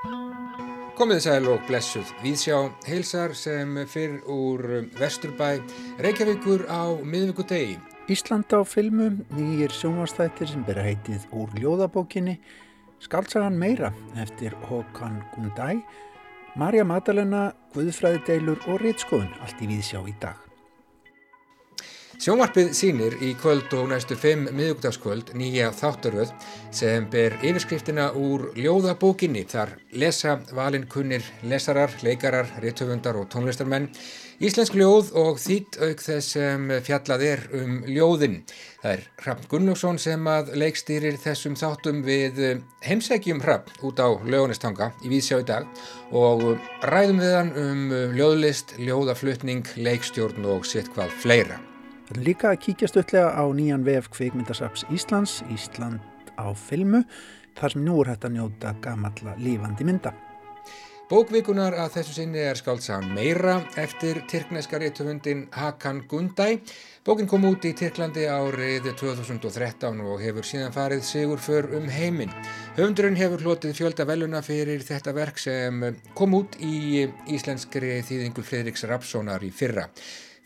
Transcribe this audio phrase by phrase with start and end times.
[0.00, 2.08] Komið sæl og blessuð.
[2.24, 4.62] Við sjá heilsar sem fyrr úr
[4.96, 5.60] Vesturbæ,
[6.00, 7.76] Reykjavíkur á miðvíku degi.
[8.08, 12.38] Ísland á filmu, nýjir sjónvastættir sem bera heitið úr ljóðabókinni,
[13.04, 15.82] skaldsagan meira eftir Håkan Gundæ,
[16.56, 20.49] Marja Madalena, Guðfræðideilur og Ritskoðun, allt í við sjá í dag.
[22.20, 26.34] Sjónvarpið sínir í kvöld og næstu fimm miðugdagskvöld nýja þáttaröð
[26.76, 29.46] sem ber yfirskriftina úr ljóðabókinni.
[29.48, 33.88] Þar lesa valin kunnir lesarar, leikarar, réttöfundar og tónlistarmenn.
[34.36, 38.36] Íslensk ljóð og þýtt auk þess sem fjallað er um ljóðin.
[38.82, 42.44] Það er Hrafn Gunnlaugsson sem að leikstýrir þessum þáttum við
[42.84, 45.64] heimsækjum Hrafn út á lögunistanga í Vísjá í dag
[46.12, 46.44] og
[46.84, 51.60] ræðum við hann um ljóðlist, ljóðaflutning, leikstjórn og sitt hvað fleira.
[52.10, 56.02] Erum líka að kíkja stöldlega á nýjan vef kveikmyndasaps Íslands, Ísland
[56.34, 57.04] á filmu,
[57.54, 60.10] þar sem nú er hægt að njóta gamalla lífandi mynda.
[61.10, 66.60] Bókvikunar að þessu sinni er skáltsagan meira eftir tyrkneska réttufundin Hakan Gundæ.
[67.06, 72.34] Bókin kom út í Tyrklandi árið 2013 og hefur síðan farið sigur för um heiminn.
[72.78, 75.82] Höfundurinn hefur hlotið fjölda veluna fyrir þetta verk sem
[76.18, 79.86] kom út í íslenskri þýðingu Fredriks Rapssonar í fyrra.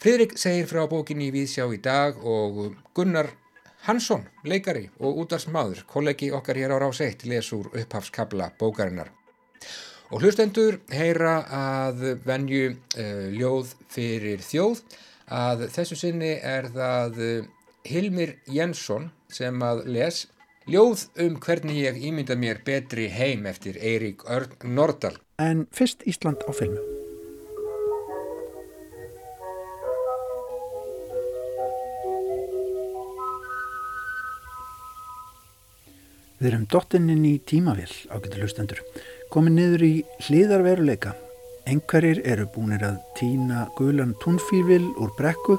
[0.05, 3.31] Fridrik segir frá bókinni í Víðsjá í dag og Gunnar
[3.87, 9.09] Hansson, leikari og útvarsmaður, kollegi okkar hér á Rás 1, lesur upphafskabla bókarinnar.
[10.13, 14.83] Og hlustendur heyra að venju uh, ljóð fyrir þjóð
[15.33, 17.47] að þessu sinni er það uh,
[17.89, 20.27] Hilmir Jensson sem að les
[20.69, 25.17] ljóð um hvernig ég ímynda mér betri heim eftir Eirík Örn Nordal.
[25.41, 27.04] En fyrst Ísland á filmu.
[36.45, 38.81] Við erum dottininn í tímavél ágættu hlustendur,
[39.33, 39.95] komin niður í
[40.27, 41.15] hliðarveruleika.
[41.73, 45.57] Engverjir eru búinir að týna gulan túnfýrvil úr brekku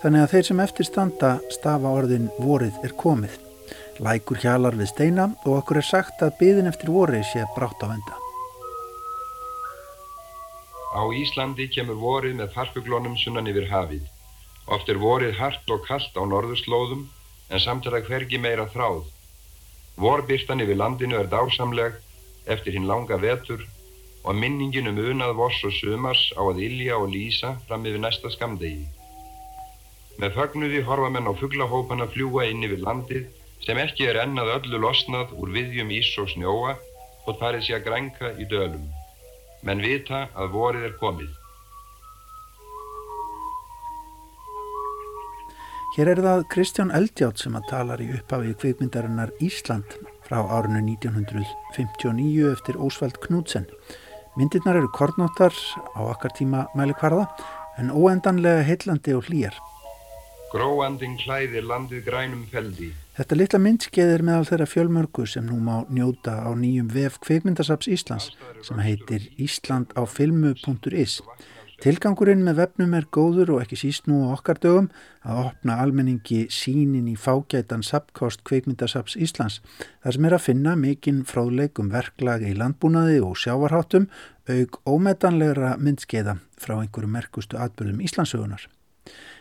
[0.00, 3.36] þannig að þeir sem eftir standa stafa orðin vorið er komið.
[4.00, 7.92] Lækur hjalar við steina og okkur er sagt að byðin eftir vorið sé brátt á
[7.92, 8.16] venda.
[10.96, 14.08] Á Íslandi kemur vorið með farfuglónum sunnan yfir hafið.
[14.64, 17.10] Oft er vorið hart og kallt á norðurslóðum
[17.52, 19.10] en samt er það hvergi meira þráð.
[20.00, 21.98] Vorbyrtan yfir landinu er dásamleg
[22.54, 23.66] eftir hinn langa vetur
[24.24, 28.30] og minningin um unað voss og sumars á að ilja og lýsa fram yfir næsta
[28.32, 28.86] skamdegi.
[30.20, 33.28] Með fagnuði horfa menn á fugglahópan að fljúa inn yfir landið
[33.66, 36.74] sem ekki er ennað öllu losnað úr viðjum ís og snjóa
[37.26, 38.88] og farið sér að grænka í dölum.
[39.62, 41.41] Menn vita að vorið er komið.
[45.92, 52.46] Hér er það Kristján Eldjátt sem að talar í upphafi kvikmyndarinnar Ísland frá árinu 1959
[52.48, 53.66] eftir Ósvald Knútsen.
[54.40, 55.52] Myndirnar eru kornóttar
[55.92, 57.26] á akkar tíma mæli hvarða
[57.76, 59.52] en óendanlega heillandi og hlýjar.
[60.54, 62.94] Gróanding klæðir landið grænum feldi.
[63.18, 67.92] Þetta litla myndskeið er meðal þeirra fjölmörgu sem nú má njóta á nýjum vef kvikmyndasaps
[67.92, 68.32] Íslands
[68.64, 71.20] sem heitir Ísland á filmu.is.
[71.82, 74.84] Tilgangurinn með vefnum er góður og ekki síst nú á okkar dögum
[75.26, 79.58] að opna almenningi sínin í fágætan sapkost kveikmyndasaps Íslands.
[80.04, 84.06] Það sem er að finna mikinn fráðleik um verklagi í landbúnaði og sjávarháttum
[84.46, 88.68] auk ómetanlegra myndskeiða frá einhverju merkustu atbyrðum Íslandsögunar.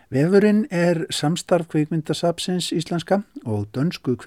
[0.09, 4.17] Vefurinn er samstarf kveikmyndasapsins íslenska og dönsku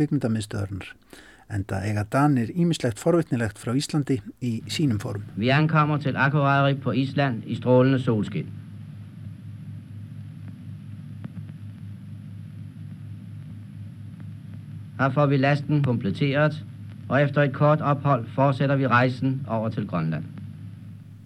[1.44, 5.24] kveikmyndamiðstöðurnar enda eiga Danir ímislegt forvittnilegt frá Íslandi í sínum form.
[5.36, 8.48] Vi ankommer til Akureyri på Ísland í strålende solskinn.
[14.98, 16.62] Her får vi lasten kompletteret,
[17.08, 20.24] og efter et kort ophold fortsætter vi rejsen over til Grønland.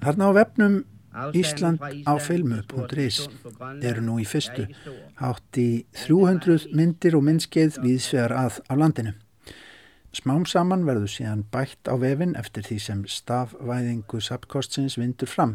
[0.03, 0.85] Þarna á vefnum
[1.35, 3.29] Ísland á filmu.is
[3.83, 4.67] eru nú í fyrstu
[5.21, 9.15] hátt í 300 myndir og myndskeið viðsvegar að á landinu.
[10.19, 15.53] Smám saman verður síðan bætt á vefin eftir því sem stafvæðingu sapkostsins vindur fram.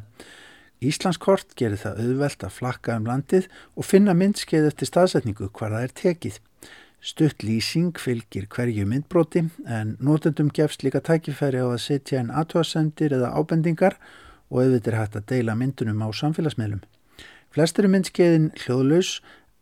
[0.80, 5.88] Íslandskort gerir það auðvelt að flakka um landið og finna myndskeið eftir staðsetningu hvar það
[5.88, 6.38] er tekið.
[7.04, 13.18] Stutt lýsing fylgir hverju myndbroti en nótendum gefst líka tækifæri á að setja inn aðtöðasendir
[13.18, 13.98] eða ábendingar
[14.48, 16.86] og auðvitað er hægt að deila myndunum á samfélagsmiðlum.
[17.51, 19.18] Flest eru myndskeiðin hljóðlaus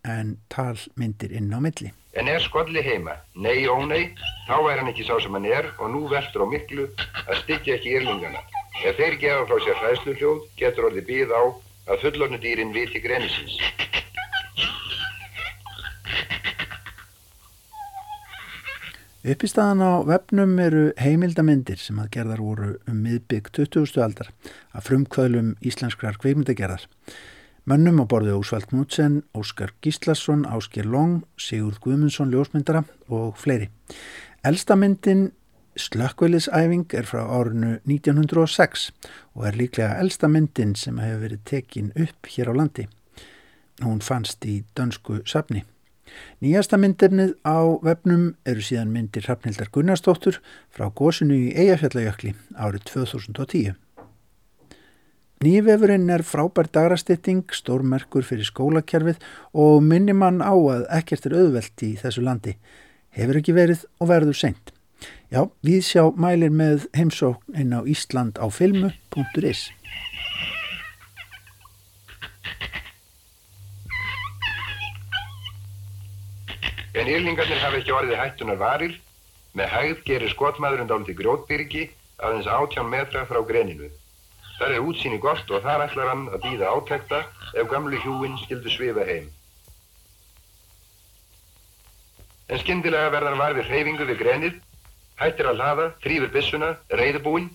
[0.06, 1.90] en talmyndir inn á milli.
[2.14, 3.14] En er skolli heima?
[3.40, 4.10] Nei og nei,
[4.44, 6.90] þá er hann ekki sá sem hann er og nú veldur á miklu
[7.24, 8.42] að styggja ekki írlingana.
[8.84, 11.44] Ef þeir gefa frá sér hræðslu hljóð getur orðið býð á
[11.94, 13.56] að fullornu dýrin viti grenisins.
[19.22, 24.02] Uppistaðan á vefnum eru heimildamindir sem að gerðar voru um miðbygg 20.
[24.04, 24.34] aldar
[24.74, 26.90] að frumkvöðlum íslenskrar kveimdagerðar.
[27.70, 33.70] Mönnum á borðu Ósvald Knudsen, Óskar Gíslasson, Ásker Long, Sigurd Guðmundsson, ljósmyndara og fleiri.
[34.44, 35.30] Elstamyndin
[35.78, 38.90] Slökkvelisæfing er frá árinu 1906
[39.36, 42.88] og er líklega elstamyndin sem hefur verið tekin upp hér á landi.
[43.86, 45.64] Hún fannst í dönsku safni.
[46.42, 50.42] Nýjasta myndirnið á vefnum eru síðan myndir Hrafnildar Gunnarsdóttur
[50.74, 53.78] frá gósinu í Eyjafjallajökli árið 2010.
[55.42, 59.24] Nýjvefurinn er frábær dagrastitting, stórmerkur fyrir skólakerfið
[59.58, 62.52] og minnir mann á að ekkert er auðvelt í þessu landi.
[63.18, 64.70] Hefur ekki verið og verður seint.
[65.34, 69.64] Já, við sjá mælir með heimsókn inn á Ísland á filmu.is.
[76.94, 78.94] En ylningarnir hafi ekki orðið hættunar varir,
[79.58, 81.88] með hægð gerir skotmaðurinn dáliti grjótbyrgi
[82.22, 83.90] aðeins átján metra frá greninu.
[84.62, 87.24] Þar er útsýni gott og þar ætlar hann að býða átekta
[87.58, 89.32] ef gamlu hjúin skildu svifa heim.
[92.46, 94.60] En skyndilega verðan var við hreyfingu við grenið,
[95.18, 97.50] hættir að hlaða, þrýfur bissuna, reyðbúinn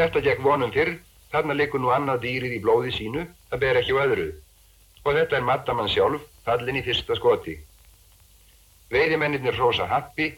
[0.00, 0.94] Þetta gekk vonum fyrr,
[1.28, 4.28] þarna likur nú annað dýrið í blóði sínu, það ber ekki á öðru.
[5.04, 7.56] Og þetta er Maddamann sjálf, fallin í fyrsta skoti.
[8.90, 10.32] Veiðimennir hrósa happi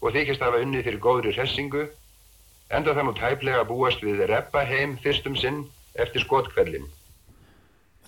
[0.00, 1.84] og þykist hafa unnið fyrir góðri hressingu,
[2.72, 5.66] enda það nú tæplega búast við reppa heim fyrstum sinn
[6.00, 6.88] eftir skotkvellin.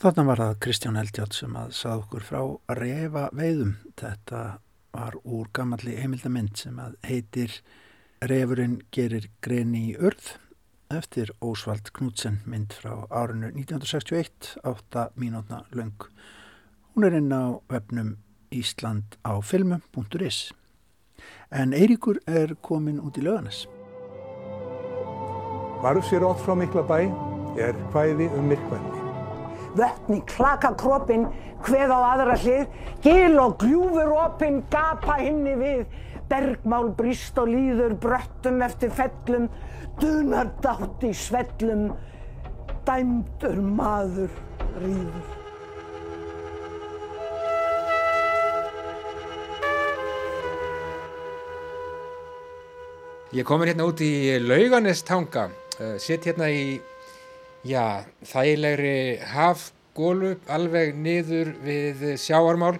[0.02, 3.76] Þarna var það Kristján Eldjátt sem að sað okkur frá að refa veiðum.
[4.00, 4.40] Þetta
[4.92, 7.60] var úr gammalli heimildamind sem að heitir
[8.22, 10.36] Refurinn gerir greni í örð
[10.94, 16.08] eftir Ósvald Knudsen mynd frá árinu 1961, 8 mínútna löng.
[16.92, 18.18] Hún er inn á vefnum
[18.52, 20.52] Ísland á filmu.is.
[21.48, 23.64] En Eiríkur er komin út í löganes.
[25.80, 26.98] Varf sér ótt frá mikla bæ
[27.56, 29.00] er hvæði um myrkvæði.
[29.72, 31.26] Vötni klaka kroppin,
[31.64, 32.68] hveð á aðra hlið,
[33.00, 35.86] gil og gljúfur opin, gapa hinni við,
[36.28, 39.48] bergmál brist og líður bröttum eftir fellum,
[39.96, 41.88] dunar dátt í svellum,
[42.84, 44.42] dæmdur maður
[44.76, 45.41] rýður.
[53.32, 55.46] Ég kom hérna út í Lauganestanga,
[55.80, 56.74] uh, sitt hérna í,
[57.64, 62.74] já, þægilegri hafgólu, alveg niður við sjáarmál.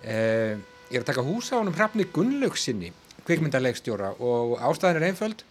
[0.00, 0.56] Uh,
[0.88, 2.88] ég er að taka húsa á húnum Hrafni Gunnlaugsinni,
[3.28, 5.44] kvikmyndarleikstjóra og ástæðan er einföld.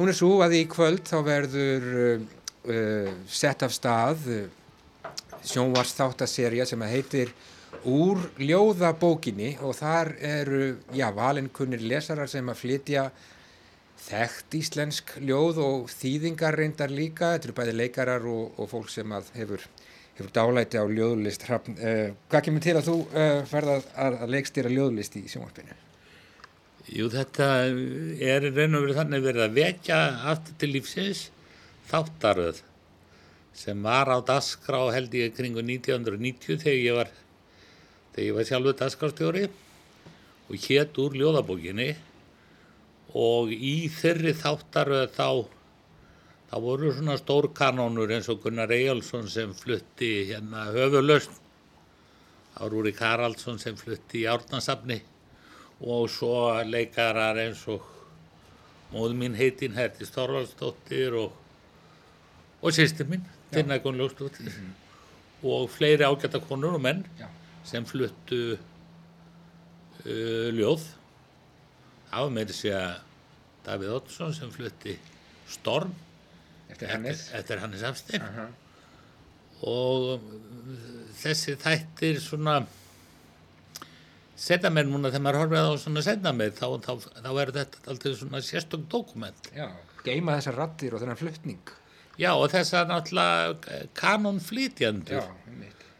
[0.00, 4.26] Hún er svo að í kvöld þá verður uh, sett af stað
[5.46, 7.30] sjónvarsþáttaserja sem heitir
[7.86, 10.60] Úr ljóðabókinni og þar eru,
[10.90, 13.04] já, valinkunnir lesarar sem að flytja
[14.04, 19.16] þekkt íslensk ljóð og þýðingar reyndar líka, þetta eru bæði leikarar og, og fólk sem
[19.38, 19.64] hefur,
[20.18, 21.48] hefur dálæti á ljóðlist.
[21.48, 25.80] Uh, hvað kemur til að þú uh, ferða að, að leikstýra ljóðlist í sjónvarpinu?
[26.86, 27.46] Jú, þetta
[28.22, 30.00] er reyn og verið þannig verið að vekja
[30.30, 31.24] aftur til lífsins
[31.90, 32.60] þáttaröð
[33.56, 37.10] sem var á Dasgrá held ég kringu 1990 þegar ég var,
[38.12, 39.44] þegar ég var sjálfur Dasgrástjóri
[40.46, 41.88] og hétt úr ljóðabókinni
[43.16, 45.28] og í þeirri þáttaröð þá
[46.50, 51.42] þá voru svona stór kanónur eins og Gunnar Eyjálsson sem flutti hérna höfulöst
[52.56, 55.00] Árúri Karaldsson sem flutti í Árnarsafni
[55.84, 57.84] og svo leikarar eins og
[58.92, 61.34] móðu mín heitin Herti Storvaldsdóttir og
[62.62, 65.48] og sýstir mín, Tinna Gunnljósdóttir mm -hmm.
[65.48, 67.26] og fleiri ágæta konur og menn Já.
[67.64, 68.58] sem fluttu
[70.06, 70.95] uh, ljóð
[72.10, 72.94] það var með þess að
[73.66, 74.94] Davíð Ottsson sem flutti
[75.50, 75.92] Storm.
[76.70, 78.48] Eftir Hannes, eftir Hannes Afstein uh -huh.
[79.70, 80.24] og
[81.14, 82.56] þessi þættir svona
[84.36, 87.78] setja mér núna þegar maður horfið á svona setna mér þá, þá, þá er þetta
[87.86, 89.70] alltaf svona sérstök dokument Já,
[90.04, 91.70] geima þessar rattir og þennan fluttning
[92.18, 95.22] Já og þessar náttúrulega kanonflítjandur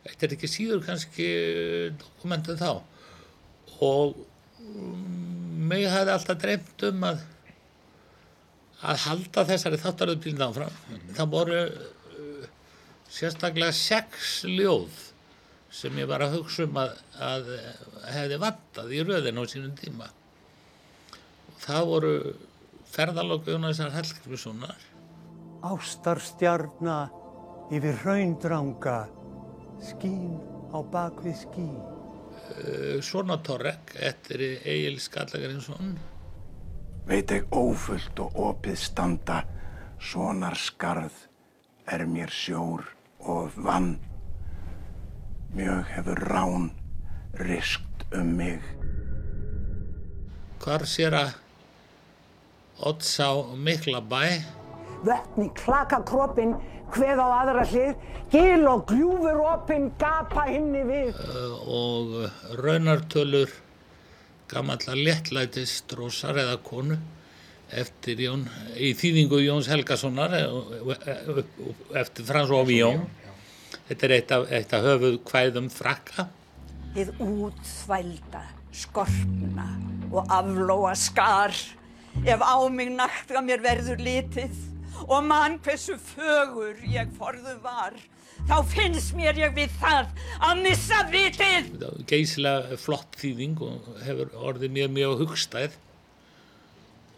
[0.06, 1.28] þetta er ekki síður kannski
[2.00, 2.70] dokumentu þá.
[3.84, 4.20] Og
[4.62, 5.25] um,
[5.68, 7.24] mig hafði alltaf dreymt um að
[8.86, 10.72] að halda þessari þáttaröðbílinn áfram.
[10.72, 11.14] Mm -hmm.
[11.16, 12.48] Það voru uh,
[13.08, 14.98] sérstaklega sex ljóð
[15.70, 17.48] sem ég var að hugsa um að, að
[18.12, 20.10] hefði vantað í röðin á sínum tíma.
[21.48, 22.12] Og það voru
[22.92, 24.84] ferðalókuðunar þessar Hellgrímssonar
[25.66, 27.08] Ástarstjarna
[27.74, 29.08] yfir raundranga,
[29.82, 30.36] skín
[30.70, 31.95] á bakvið skí.
[32.46, 35.96] Eh, Svona Torrek eftir Egil Skallagrinsson.
[37.06, 39.42] Veit ég ófullt og opið standa,
[40.02, 41.14] sonar skarð
[41.86, 42.82] er mér sjór
[43.22, 43.96] og vann.
[45.54, 46.70] Mjög hefur rán
[47.38, 48.62] riskt um mig.
[50.62, 51.34] Hvar sér að
[52.86, 54.42] Oddsá Miklabæ
[55.06, 56.56] Vötn í klakakropin,
[56.94, 57.92] hveð á aðra hlið,
[58.32, 61.20] gil og gljúfur opin, gapa himni við.
[61.66, 63.52] og raunartölur
[64.50, 66.98] gamalla léttlætis drósar eða konu
[67.74, 68.44] eftir Jón,
[68.78, 71.40] í þýðingu Jóns Helgasonar eh,
[71.98, 73.02] eftir Frans og Víjón.
[73.88, 76.28] Þetta er eitt af, eitt af höfuð kvæðum frakka.
[76.94, 79.66] Hið útþvælda, skorpna
[80.12, 81.54] og aflóa skar
[82.24, 84.75] ef á mig nakta mér verður litið
[85.06, 87.96] og mann hversu fögur ég forðu var
[88.46, 90.10] þá finnst mér ég við það
[90.44, 91.70] að missa vitið.
[92.08, 95.78] Geysilega flott þýðing og hefur orðið mjög mjög hugstæð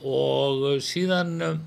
[0.07, 1.65] og síðan um,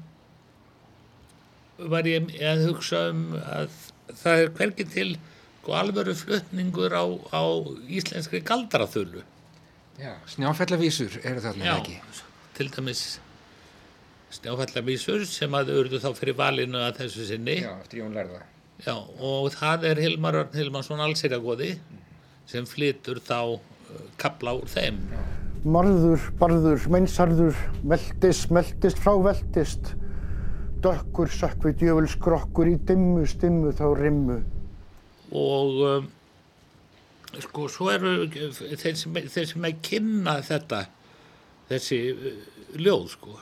[1.91, 3.73] var ég að hugsa um að
[4.21, 7.43] það er hvergi til sko, alvöru flutningur á, á
[7.85, 9.25] íslenskri galdraþölu.
[10.01, 11.99] Já, snjáfællavísur eru Já, eða ekki.
[12.57, 13.19] til dæmis
[14.35, 17.57] snjáfallavísur sem að urðu þá fyrir valinu að þessu sinni.
[17.65, 18.41] Já, eftir Jón Lærða.
[18.81, 21.75] Já, og það er Hilmar Örn Hilmarsson allsýrjagóði
[22.49, 23.59] sem flytur þá uh,
[24.21, 24.97] kapla úr þeim.
[25.61, 29.91] Marður, barður, meinsarður, veltist, meltist, fráveltist.
[30.81, 34.39] Dökkur, sökkvi, djöful, skrokkur í dimmu, stimmu, þá rimmu.
[35.37, 36.09] Og um,
[37.37, 40.81] sko, svo eru þeir sem, þeir sem að kynna þetta,
[41.69, 42.43] þessi uh,
[42.81, 43.37] ljóð, sko.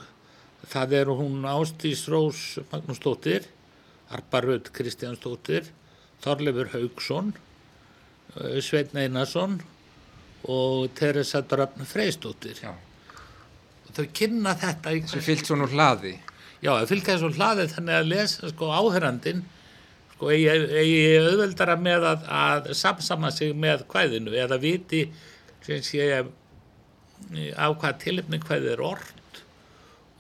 [0.70, 3.48] Það eru hún Ástís Rós Magnúsdóttir,
[4.14, 5.66] Arpa Rödd Kristjánsdóttir,
[6.22, 7.32] Þorleifur Haugsson,
[8.36, 9.58] uh, Sveinn Einarsson
[10.46, 12.62] og Teresa Dröfn Freysdóttir.
[12.62, 12.76] Já.
[13.88, 16.18] Og þau kynna þetta Sem fyllt svona úr hlaði.
[16.60, 19.46] Já, að fylgja þessu hlaðið þannig að lesa sko áhörandin
[20.14, 25.06] sko eigi, auðveldara með að, að samsama sig með kvæðinu eða viti
[25.64, 26.10] sem sé
[27.56, 29.14] á hvað tilefni kvæðið er orð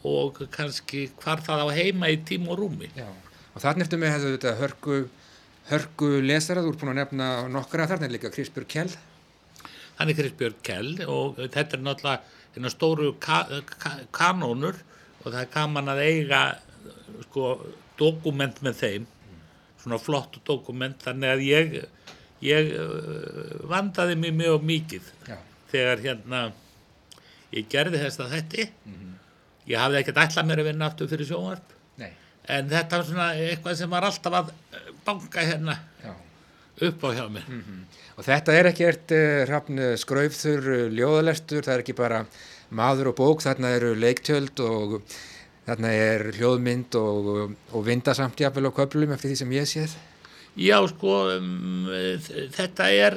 [0.07, 2.91] og kannski hvar það á heima í tím og rúmi.
[2.95, 3.07] Já.
[3.55, 4.97] Og þarna eftir með hefðu þetta hörgu,
[5.71, 8.93] hörgu lesara, þú ert búin að nefna nokkra þarna er líka Krispjör Kjell.
[9.99, 14.77] Hann er Kristbjörn Kell og þetta er náttúrulega hérna stóru ka ka kanónur
[15.19, 16.43] og það er gaman að eiga
[17.25, 17.49] sko
[17.99, 19.07] dokument með þeim
[19.79, 21.75] svona flott dokument þannig að ég
[22.47, 25.35] ég uh, vandaði mig mjög mikið Já.
[25.73, 26.41] þegar hérna
[27.51, 28.69] ég gerði þess að þetta
[29.69, 31.75] ég hafði ekkert ætlað mér að vinna aftur fyrir sjónvarp.
[31.99, 32.11] Nei.
[32.49, 36.13] en þetta var svona eitthvað sem var alltaf að uh, banka hérna Já.
[36.89, 37.49] upp á hjá mér.
[38.17, 42.23] Og þetta er ekkert uh, rafn skraufþur uh, ljóðalestur, það er ekki bara
[42.69, 44.99] maður og bók, þarna eru leiktjöld og
[45.67, 47.29] þarna er hljóðmynd og,
[47.73, 49.97] og vindasamt jafnvel á köflum eftir því sem ég séð.
[50.59, 51.85] Já, sko, um,
[52.55, 53.15] þetta er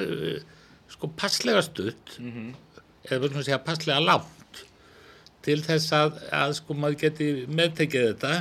[0.93, 2.13] sko passlega stutt.
[3.03, 4.42] Eða við svona segja passlega langt
[5.43, 8.35] til þess að, að sko maður geti meðtekið þetta.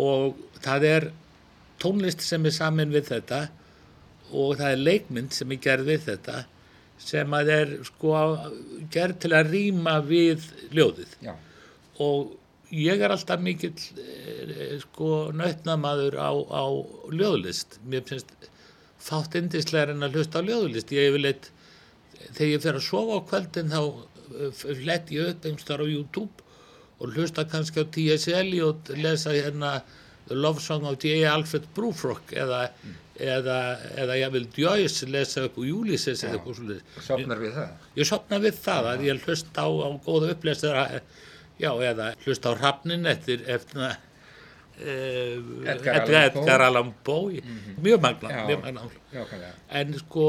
[0.00, 1.08] Og það er
[1.82, 3.42] tónlist sem er samin við þetta
[4.32, 6.44] og það er leikmynd sem er gerð við þetta
[7.02, 8.12] sem að er sko
[8.94, 11.16] gerð til að rýma við ljóðið.
[11.26, 11.34] Já.
[12.02, 12.38] og
[12.72, 16.64] ég er alltaf mikill eh, sko nautnamaður á, á
[17.12, 17.76] ljóðlist.
[17.84, 18.32] Mér finnst
[19.02, 20.94] fátt indislegar en að hlusta á ljóðlist.
[20.94, 21.50] Ég hef leitt
[22.32, 23.82] þegar ég fer að sofa á kvöldin þá
[24.86, 26.48] lett ég upp einhverstaðar á YouTube
[27.02, 28.28] og hlusta kannski á T.S.
[28.30, 29.80] Eliot lesa hérna
[30.28, 31.24] The Love Song of J.
[31.26, 32.68] Alfred Brufrock eða,
[33.18, 33.58] eða,
[33.98, 37.90] eða ég vil Joyce lesa upp úr Ulysses eða eitthvað svolítið Sopnar við það?
[37.98, 40.86] ég sopna við það að ég hlusta á, á góða upplestra
[41.58, 43.92] já, eða hlusta á Hrafnin eftir, eftir uh,
[45.74, 47.42] Edgar Allan Poe.
[47.42, 48.86] Poe mjög magna,
[49.68, 50.28] en sko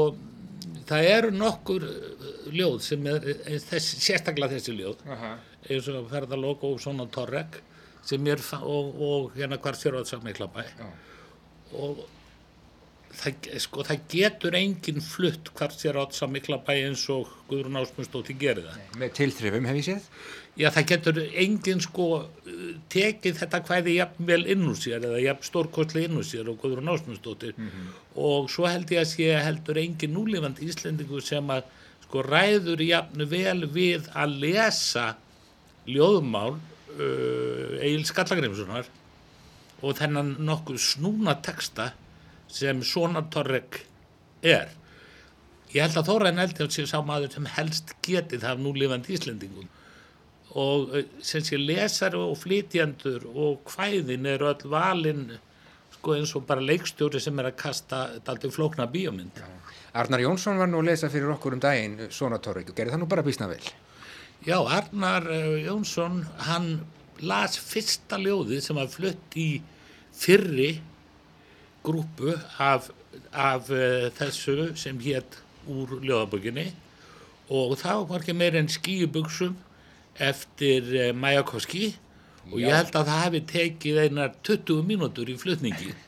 [0.88, 3.28] það eru nokkur uh, ljóð sem er
[3.64, 5.36] þess, sérstaklega þessi ljóð Aha.
[5.68, 7.60] eins og ferðalók og svona torrek
[8.04, 10.62] sem er og, og hérna hvar sér á þess að mikla bæ
[11.74, 12.04] og
[13.18, 17.30] það, sko, það getur enginn flutt hvar sér á þess að mikla bæ eins og
[17.50, 18.80] Guðrún Ásmundsdóttir gerir það.
[19.00, 20.08] Með tilþrifum hef ég séð.
[20.54, 22.08] Já, það getur enginn sko
[22.94, 26.60] tekið þetta hvæði jafn vel inn úr sér eða jafn stórkostlega inn úr sér og
[26.62, 27.56] Guðrún Ásmundsdóttir.
[28.14, 31.66] Og svo held ég að sé heldur enginn núlifandi Íslendingu sem að
[32.04, 35.08] sko ræður jafn vel við að lesa
[35.90, 38.86] ljóðmál uh, Egil Skallagrimssonar
[39.84, 41.90] og þennan nokkuð snúna texta
[42.48, 43.80] sem svona Torrek
[44.44, 44.72] er.
[45.74, 49.66] Ég held að Þóraðin Eldjátt sé sá maður sem helst getið af núlifandi Íslendingum.
[50.54, 50.92] Og
[51.24, 55.26] sem sé lesari og flytjendur og hvæðin eru öll valinn
[55.96, 59.40] sko eins og bara leikstjóri sem er að kasta daldi flókna bíómynd.
[59.98, 63.02] Arnar Jónsson var nú að lesa fyrir okkur um daginn svona Torrik og gerði það
[63.02, 63.62] nú bara bísna vel.
[64.44, 65.26] Já, Arnar
[65.64, 66.84] Jónsson hann
[67.24, 69.48] las fyrsta ljóðið sem var flutt í
[70.14, 70.76] fyrri
[71.84, 72.88] grúpu af,
[73.32, 75.38] af uh, þessu sem hétt
[75.70, 76.70] úr ljóðaböginni
[77.52, 79.56] og það var ekki meir en skíubugsum
[80.22, 81.92] eftir uh, Majakovski
[82.50, 85.94] og ég held að það hefði tekið einar 20 mínútur í flutningi.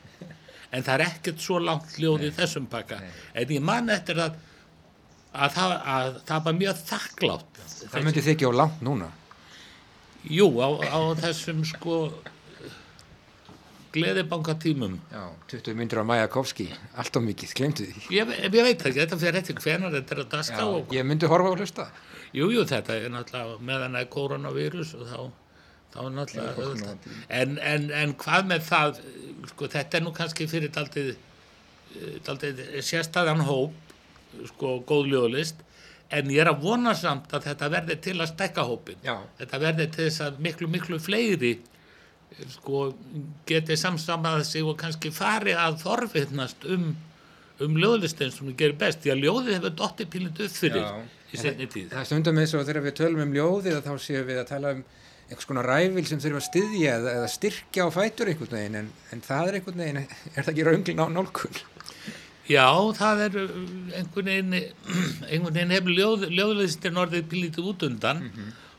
[0.75, 2.99] En það er ekkert svo langt ljóð í þessum pakka.
[3.39, 4.35] En ég man eftir að
[5.37, 9.09] að það, að það var mjög þakklátt Það myndi ekki á langt núna.
[10.27, 11.97] Jú, á, á þessum sko
[13.97, 14.99] gleðibankatímum.
[15.13, 15.23] Já,
[15.53, 18.05] 20 myndir á Majakovski Allt of mikið, glemtu því.
[18.17, 21.31] Ég, ég veit ekki, þetta fyrir eftir hvenar þetta er að daska og Ég myndi
[21.31, 21.89] horfa og hlusta.
[22.37, 25.21] Jú, jú, þetta er náttúrulega meðan að koronavírus og þá,
[25.95, 27.11] þá er náttúrulega auðvitað.
[27.41, 29.01] en, en, en hvað með það
[29.53, 31.15] sko, þetta er nú kannski fyrir daldið,
[32.27, 33.95] daldið sérstæðan hóp
[34.51, 35.63] sko, góð ljóðlist
[36.15, 39.17] en ég er að vona samt að þetta verði til að stekka hópin Já.
[39.41, 41.55] þetta verði til þess að miklu, miklu fleiri
[42.53, 42.91] sko,
[43.49, 46.91] geti samsamað sig og kannski fari að forvittnast um,
[47.65, 50.93] um ljóðlistin sem við gerum best, því að ljóðið hefur dottið pílit upp fyrir Já.
[51.33, 54.43] í setni tíð Það stundum eins og þegar við tölum um ljóðið þá séum við
[54.43, 54.85] að tala um
[55.27, 58.93] einhvers konar ræfil sem þurfa að styðja eða, eða styrkja á fætur einhvern veginn en,
[59.15, 61.59] en það er einhvern veginn, er það ekki raunglin á nálkun?
[62.47, 63.57] Já, það er uh,
[63.99, 64.55] einhvern veginn,
[65.27, 68.23] einhvern veginn hefur ljóð, ljóðlistin orðið pílítið út undan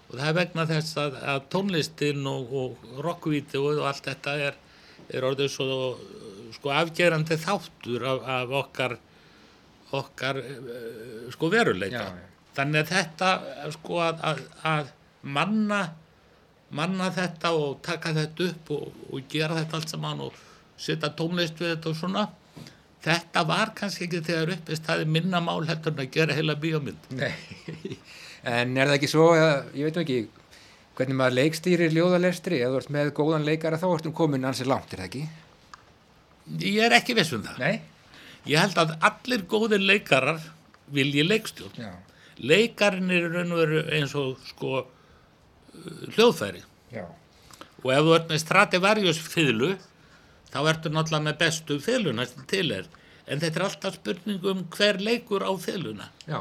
[0.08, 4.58] og það er vegna þess að, að tónlistin og, og rockvíti og, allt þetta er,
[5.12, 5.68] er orðið svo
[6.56, 8.98] sko afgerandi þáttur af, af okkar,
[9.98, 12.08] okkar uh, sko veruleika.
[12.08, 12.52] Já, já.
[12.58, 13.32] Þannig að þetta
[13.76, 14.92] sko að, að, að
[15.38, 15.82] manna,
[16.74, 20.44] manna þetta og taka þetta upp og, og gera þetta allt saman og
[20.78, 22.28] setja tónlist við þetta og svona
[23.08, 26.58] þetta var kannski ekki þegar uppist það er minna mál heldur en að gera heila
[26.60, 27.32] bíómynd Nei,
[28.48, 30.22] en er það ekki svo, ég veit ekki
[30.98, 32.62] hvernig maður leikstýrir ljóðalestri?
[32.64, 35.28] Eða þú ert með góðan leikara þá ertum komin ansið langt, er það ekki?
[36.64, 37.62] ég er ekki viss um það.
[37.62, 37.98] Nei?
[38.48, 40.42] ég held að allir góðir leikarar
[40.94, 41.80] vilji leikstjórn.
[41.82, 41.94] Já,
[42.40, 46.64] leikarinn er raun og veru eins og sko uh, hljóðfæri.
[46.94, 47.04] Já,
[47.84, 49.74] og ef þú ert með Stradivarius fiðlu
[50.54, 52.88] þá ertu náttúrulega með bestu fiðluna sem til er.
[53.28, 56.08] En þetta er alltaf spurning um hver leikur á fiðluna.
[56.24, 56.40] Já,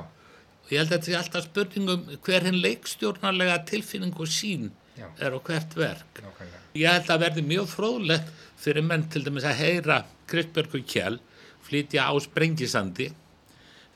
[0.67, 4.73] og ég held að þetta sé alltaf spurning um hver hinn leikstjórnarlega tilfinning og sín
[4.97, 5.07] Já.
[5.23, 6.63] er á hvert verk nákvæmlega.
[6.75, 11.21] ég held að verði mjög fróðlegt fyrir menn til dæmis að heyra Kristberg og Kjell
[11.67, 13.11] flytja á Sprengisandi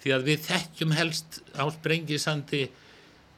[0.00, 2.62] því að við þekkjum helst á Sprengisandi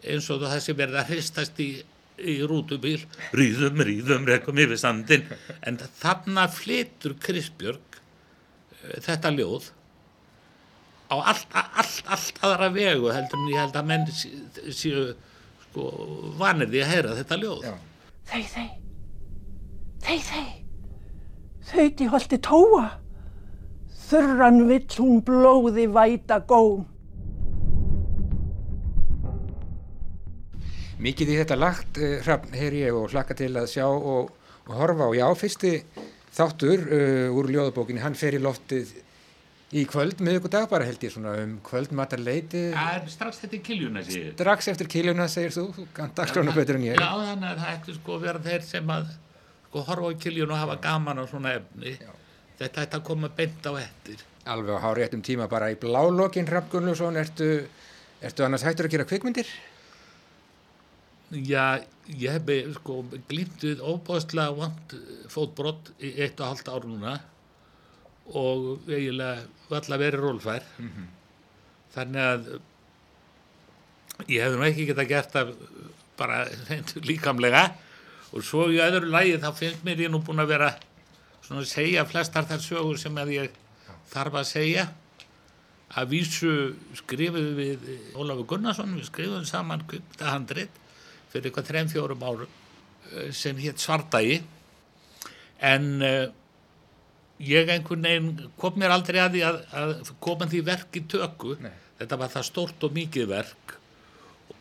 [0.03, 1.71] eins og það sé verið að hristast í,
[2.19, 3.01] í rútubíl
[3.33, 5.25] rýðum, rýðum, rekum yfir sandin
[5.63, 8.01] en þarna flytur Kristbjörg
[8.83, 9.71] eh, þetta ljóð
[11.13, 15.03] á allt, allt, allt aðra vegu heldur en ég held að menn sé- séu
[15.67, 15.91] sko
[16.41, 17.67] vanir því að heyra þetta ljóð.
[17.69, 17.75] Já.
[18.33, 18.69] Þei, þei,
[20.07, 20.47] þei, þei,
[21.73, 22.87] þauti holti tóa,
[24.09, 26.87] þurran vill hún blóði væta góm.
[31.03, 34.29] Mikið í þetta lagt, uh, hrafn, heyr ég og hlakka til að sjá og,
[34.69, 35.73] og horfa og já, fyrsti
[36.33, 38.93] þáttur uh, úr ljóðabókinni, hann fer í loftið
[39.73, 42.65] í kvöld, miðugudag bara held ég svona um kvöldmatarleiti
[43.13, 46.99] strax í kiljuna séu strax eftir kiljuna segir þú, þú kannt dagskrána betur en ég.
[47.01, 49.15] Já, þannig að það ætti sko að vera þeir sem að
[49.69, 51.97] sko horfa á kiljun og hafa gaman á svona efni.
[52.61, 56.71] Þetta ætti að koma beint á ettir alveg á háréttum tíma bara í blálokkin Hrafn
[56.73, 57.49] Gunnlaugsson, ertu,
[58.23, 59.51] ertu annars hættur að gera kvikmyndir?
[61.33, 61.81] Já,
[62.11, 64.97] ég hef sko glýmt við óbáðslega vant
[65.33, 67.21] fótbrott í eitt og halvt ár núna
[68.31, 70.67] og eiginlega valla verið rólfær.
[71.93, 72.47] Þannig að
[74.29, 75.55] ég hefði nú ekki geta gert það
[76.19, 76.45] bara
[77.09, 77.65] líkamlega.
[78.33, 80.71] Og svo í öðru lagi þá finnst mér ég nú búin að vera
[81.43, 83.57] svona að segja flestar þær sögur sem að ég
[84.13, 84.87] þarf að segja.
[85.93, 86.53] Að vísu
[86.97, 90.79] skrifuðu við Ólafur Gunnarsson, við skrifuðum saman kvikmyndahandrit
[91.33, 92.55] fyrir eitthvað þreim fjórum árum
[93.13, 94.39] eh, sem hétt Svardagi.
[95.63, 96.31] En uh,
[97.43, 101.57] ég einhvern veginn kom mér aldrei að því að, að koma því verk í tökku
[101.63, 101.73] Nei.
[102.01, 103.77] þetta var það stórt og mikið verk.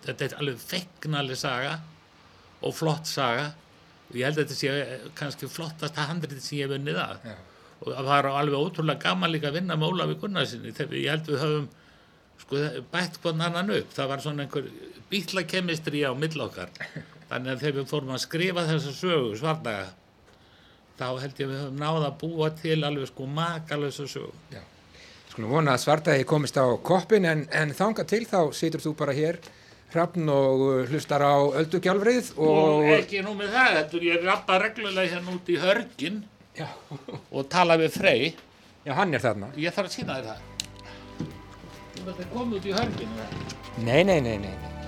[0.02, 1.76] Þetta er alveg fegnali saga
[2.62, 3.52] og flott saga.
[4.10, 7.30] Og ég held að þetta sé eh, kannski flottasta handrið sem ég hef vunnið að.
[7.32, 7.38] Já.
[7.82, 11.30] og það var alveg ótrúlega gaman líka að vinna með Ólafi Gunnarsinni þegar ég held
[11.32, 11.70] við höfum
[12.44, 12.60] sko,
[12.92, 13.96] bætt hvern annan upp.
[13.96, 14.68] Það var svona einhver
[15.10, 16.70] bílakemistri á millokkar
[17.30, 19.90] þannig að þegar við fórum að skrifa þessa sögu svarnaga
[21.02, 24.36] þá held ég að við höfum náða að búa til alveg sko makalösa sögu.
[24.54, 24.62] Já.
[25.32, 29.16] Skulum vona að svartagi komist á koppin en, en þanga til þá situr þú bara
[29.16, 29.40] hér
[29.92, 32.84] hrafn og uh, hlustar á öldugjálfrið og...
[32.84, 36.22] Nú ekki nú með það, þetta ég rappa reglulega hérna út í hörgin
[36.58, 36.68] Já.
[37.32, 38.34] og tala við Frey.
[38.84, 39.54] Já, hann er þarna.
[39.60, 40.46] Ég þarf að sína þér það.
[41.96, 43.18] Þú veist að koma út í hörgin
[43.86, 44.81] Nei, nei, nei, nei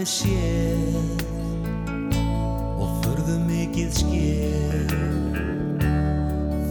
[0.00, 1.20] hafi séð
[2.80, 4.92] og förðu mikið skér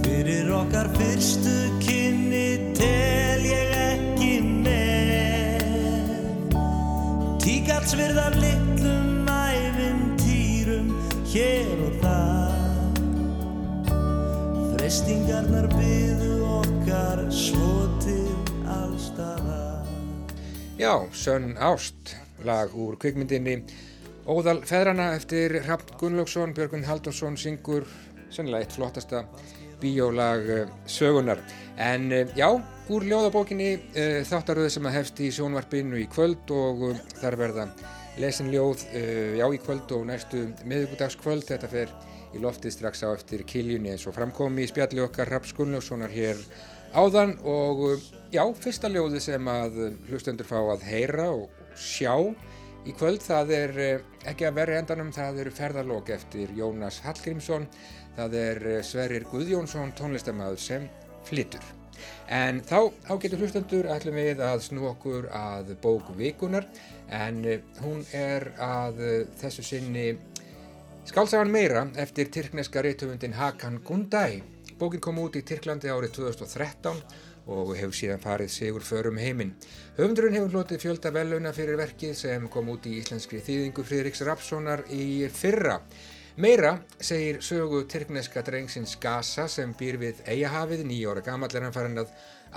[0.01, 4.31] fyrir okkar fyrstu kynni tel ég ekki
[4.65, 6.55] með.
[7.43, 10.89] Tíkatsvirðar litlum æfintýrum
[11.29, 13.03] hér og það
[14.71, 18.33] freystingarnar byðu okkar svo til
[18.65, 19.85] allstaða
[20.81, 23.61] Já, sönn ást lag úr kvikmyndinni
[24.29, 27.87] Óðal feðrana eftir Rapp Gunnlaugsson, Björgun Haldursson syngur
[28.29, 29.23] sennilega eitt flottasta
[29.81, 31.39] bíólag eh, sögunar.
[31.81, 32.45] En eh, já,
[32.93, 36.83] úr ljóðabókinni eh, þáttaröðu sem að hefst í sjónvarpinu í kvöld og
[37.17, 37.65] þar verða
[38.21, 38.83] lesin ljóð
[39.39, 41.47] já í kvöld og næstu miðugudagskvöld.
[41.49, 41.93] Þetta fer
[42.35, 46.37] í loftið strax á eftir kiljunni eins og framkomi í spjalli okkar Rapp Gunnlaugssonar hér
[46.93, 52.13] áðan og já, fyrsta ljóði sem að hlustendur fá að heyra og sjá
[52.87, 53.23] í kvöld.
[53.23, 57.67] Það er eh, ekki að verri endanum, það eru ferðarlokk eftir Jónas Hallgrímsson,
[58.17, 60.87] það er eh, Sverrir Guðjónsson, tónlistamæður sem
[61.27, 61.65] flyttur.
[62.31, 66.67] En þá ágetur hlustandur ætlum við að snú okkur að bóku vikunar
[67.11, 69.01] en eh, hún er að
[69.41, 70.13] þessu sinni
[71.09, 74.43] skálsagan meira eftir tyrkneska réttöfundin Hakan Gundai.
[74.79, 77.01] Bókin kom út í Tyrklandi árið 2013
[77.49, 79.55] og hefur síðan farið sigur förum heiminn.
[79.97, 84.85] Höfundurinn hefur hlotið fjölda veluna fyrir verkið sem kom út í íslenskri þýðingu Fridriks Rapssonar
[84.93, 85.79] í fyrra.
[86.39, 92.13] Meira segir sögu tyrkneska drengsins Gaza sem býr við Eyjahafið, nýjóra gamall hann farin að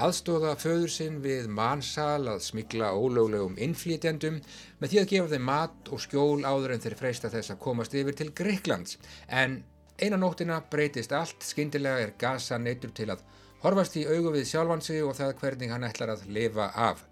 [0.07, 4.39] aðstóða föður sinn við mannsal að smigla ólöglegum innflýtjandum
[4.79, 7.99] með því að gefa þeim mat og skjól áður en þeir freysta þess að komast
[7.99, 9.01] yfir til Greiklands.
[9.27, 9.65] En
[9.99, 13.27] einan nóttina breytist allt, skindilega er Gaza neytur til að
[13.63, 17.03] horfast í augu við sjálfansi og það hvernig hann ætlar að lifa af.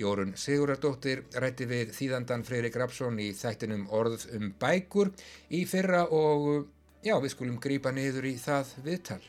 [0.00, 5.12] Jórun Sigurardóttir rætti við þýðandan Freyrik Rapsson í þættinum Orð um bækur
[5.52, 6.68] í fyrra og
[7.04, 9.20] já, við skulum grýpa niður í það viðtal.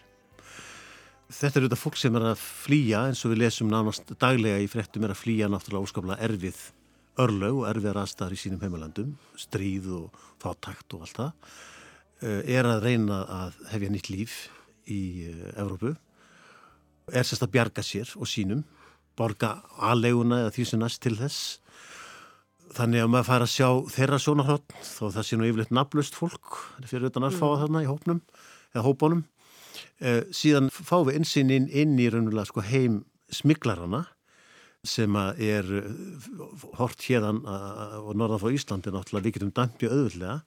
[1.30, 4.70] Þetta er auðvitað fólk sem er að flýja eins og við lesum nánast daglega í
[4.72, 6.62] frettum er að flýja náttúrulega óskaplega erfið
[7.20, 11.32] örlög og erfið rastar í sínum heimalandum, stríð og fátakt og allt það,
[12.24, 14.38] eh, er að reyna að hefja nýtt líf
[14.88, 15.02] í
[15.54, 16.09] Evrópu eh,
[17.14, 18.64] er sérst að bjarga sér og sínum
[19.20, 21.58] borga aðleguna eða því sem næst til þess.
[22.78, 26.60] Þannig að maður fær að sjá þeirra sjónarhótt þó það sé nú yfirleitt naflust fólk
[26.86, 27.58] fyrir utan að fá mm.
[27.64, 28.22] þarna í hópnum
[28.76, 29.26] eða hópunum.
[30.00, 33.02] Eh, síðan fá við einsinn inn, í raunulega sko heim
[33.34, 34.06] smiglarana
[34.88, 35.90] sem að er eh,
[36.78, 39.26] hort hérðan og norðan frá Íslandi náttúrulega.
[39.26, 40.38] Við getum dæmpið auðvöldlega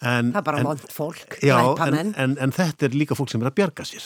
[0.00, 3.42] En, það er bara vond fólk, já, en, en, en þetta er líka fólk sem
[3.42, 4.04] er að bjarga sér.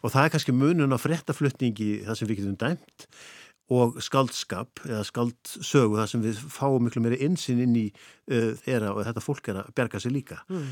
[0.00, 3.04] Og það er kannski munun á frettaflutningi það sem við getum dæmt
[3.76, 8.94] og skaldskap eða skaldsögu það sem við fáum miklu meiri insinn inn í uh, þeirra
[8.94, 10.38] og þetta fólk er að bjarga sér líka.
[10.48, 10.70] Mm.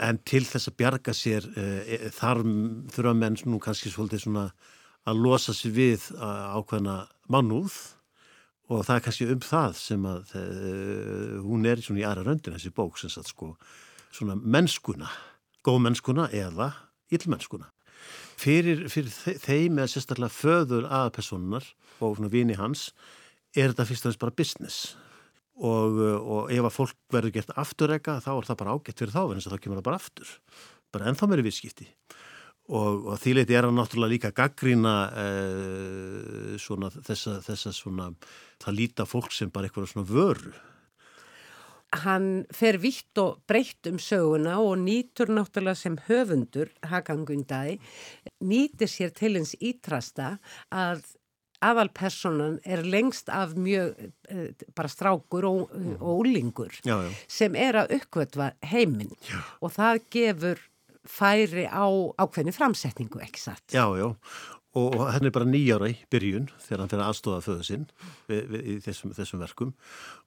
[0.00, 2.40] en til þess að bjarga sér uh, þar
[2.94, 4.46] þurfa menn nú kannski svolítið svona
[5.06, 7.76] að losa sér við ákveðna mannúð.
[8.70, 12.58] Og það er kannski um það sem að uh, hún er svona í aðra röndin
[12.58, 13.54] þessi bók sem sagt sko
[14.14, 15.10] svona mennskuna,
[15.66, 16.72] góðmennskuna eða
[17.14, 17.70] illmennskuna.
[18.40, 21.66] Fyrir, fyrir þeim eða sérstaklega föður aðpersonunar
[22.00, 22.90] og svona vini hans
[23.52, 24.80] er þetta fyrst og fremst bara business.
[25.60, 29.22] Og, og ef að fólk verður gert afturrega þá er það bara ágætt fyrir þá
[29.26, 30.30] en þess að það kemur það bara aftur,
[30.94, 31.88] bara ennþá meiri viðskipti.
[32.70, 38.12] Og, og því leiti er hann náttúrulega líka gaggrína eh, svona þessa svona
[38.62, 40.54] það líta fólk sem bara eitthvað svona vöru
[41.90, 47.80] Hann fer vitt og breytt um söguna og nýtur náttúrulega sem höfundur, Hakangundæði,
[48.46, 50.36] nýtir sér til hins ítrasta
[50.70, 51.02] að
[51.60, 53.98] aðalpersonan er lengst af mjög
[54.30, 56.78] uh, bara strákur og, uh, og úlingur
[57.28, 59.12] sem er að uppvötva heiminn.
[59.60, 60.62] Og það gefur
[61.10, 61.86] færi á
[62.20, 63.64] ákveðni framsetningu, ekki satt?
[63.72, 64.12] Já, já,
[64.78, 67.86] og henn er bara nýjára í byrjun þegar hann fyrir aðstofað föðu sinn
[68.30, 69.72] í þessum, þessum verkum.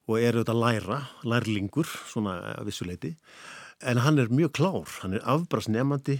[0.04, 3.14] Og er auðvitað læra, lærlingur, svona vissuleiti,
[3.88, 6.18] en hann er mjög klár, hann er afbrastnefandi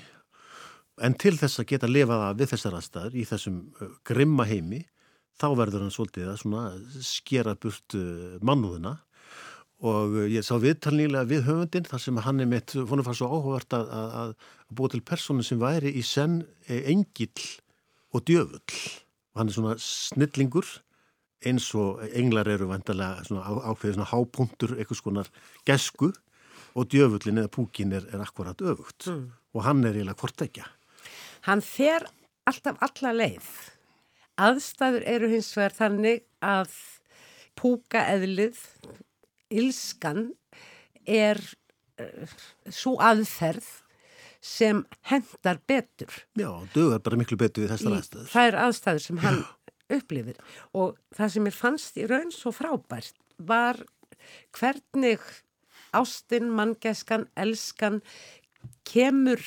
[1.02, 3.56] en til þess að geta lifað við þessar aðstæður í þessum
[4.06, 4.84] grimma heimi
[5.40, 7.96] þá verður hann svolítið að skera burt
[8.44, 9.00] mannúðina.
[9.84, 13.28] Og ég sá viðtalnýlega við höfundin þar sem hann er mitt, hún er farið svo
[13.34, 16.38] áhugavert að, að, að búa til personu sem væri í senn
[16.70, 17.42] engill
[18.14, 18.80] og djöfull.
[19.34, 20.68] Hann er svona snillingur
[21.44, 25.30] eins og englar eru vantarlega ákveðið svona hápunktur eitthvað skonar
[25.68, 26.12] gesku
[26.74, 29.10] og djöfullin eða púkin er, er akkurat öfugt.
[29.10, 29.32] Mm.
[29.54, 30.64] og hann er eiginlega hvort ekki
[31.44, 32.06] Hann fer
[32.48, 33.48] alltaf alla leið.
[34.40, 36.72] Aðstæður eru hins vegar þannig að
[37.54, 38.56] púka eðlið,
[39.52, 40.32] ilskan
[41.04, 41.38] er
[42.00, 42.32] uh, eh,
[42.72, 43.68] svo aðferð
[44.44, 46.12] sem hendar betur.
[46.36, 48.30] Já, dögar bara miklu betur við þessar aðstæður.
[48.34, 49.40] Það er aðstæður sem hann
[49.94, 50.40] upplifir
[50.76, 53.80] og það sem ég fannst í raun svo frábært var
[54.56, 55.22] hvernig
[55.94, 58.00] ástinn, mangeskan, elskan
[58.88, 59.42] kemur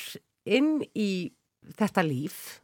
[0.48, 1.30] inn í
[1.78, 2.60] þetta líf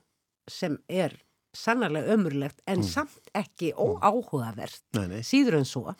[0.51, 1.17] sem er
[1.55, 2.89] sannarlega ömurlegt en mm.
[2.89, 4.83] samt ekki óáhugavert
[5.27, 5.93] síður en svo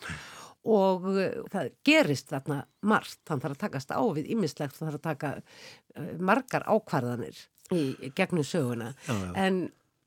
[0.65, 1.23] og uh,
[1.53, 5.31] það gerist þarna margt, hann þarf að takast á við ímislegt, hann þarf að taka
[5.37, 7.41] uh, margar ákvarðanir
[7.73, 8.91] í gegnum söguna.
[9.07, 9.31] Já, já.
[9.45, 9.59] en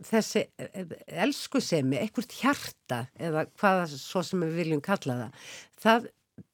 [0.08, 0.94] þessi uh,
[1.24, 5.44] elskusemi, ekkert hjarta eða hvað svo sem við viljum kalla það,
[5.84, 6.08] það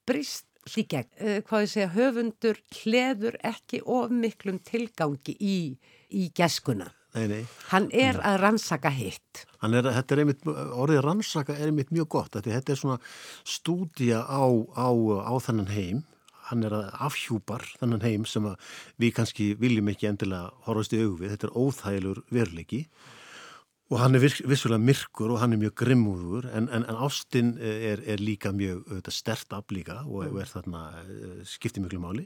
[0.09, 5.57] brist í gegn, hvað ég segja höfundur hleður ekki of miklum tilgangi í,
[6.09, 7.43] í geskuna Nei, nei.
[7.71, 9.45] Hann er að rannsaka hitt.
[9.63, 12.35] Er, er einmitt, orðið rannsaka er einmitt mjög gott.
[12.43, 12.97] Þetta er svona
[13.47, 14.43] stúdija á,
[14.75, 14.89] á,
[15.23, 16.03] á þennan heim.
[16.49, 18.49] Hann er að afhjúpar þennan heim sem
[19.01, 21.31] við kannski viljum ekki endilega horfast í augvið.
[21.33, 22.83] Þetta er óþægilur verleiki
[23.93, 27.99] og hann er vissulega myrkur og hann er mjög grimmúður en, en, en Ástin er,
[28.01, 32.25] er líka mjög stert af líka og, og er þarna eh, skiptið mjög máli.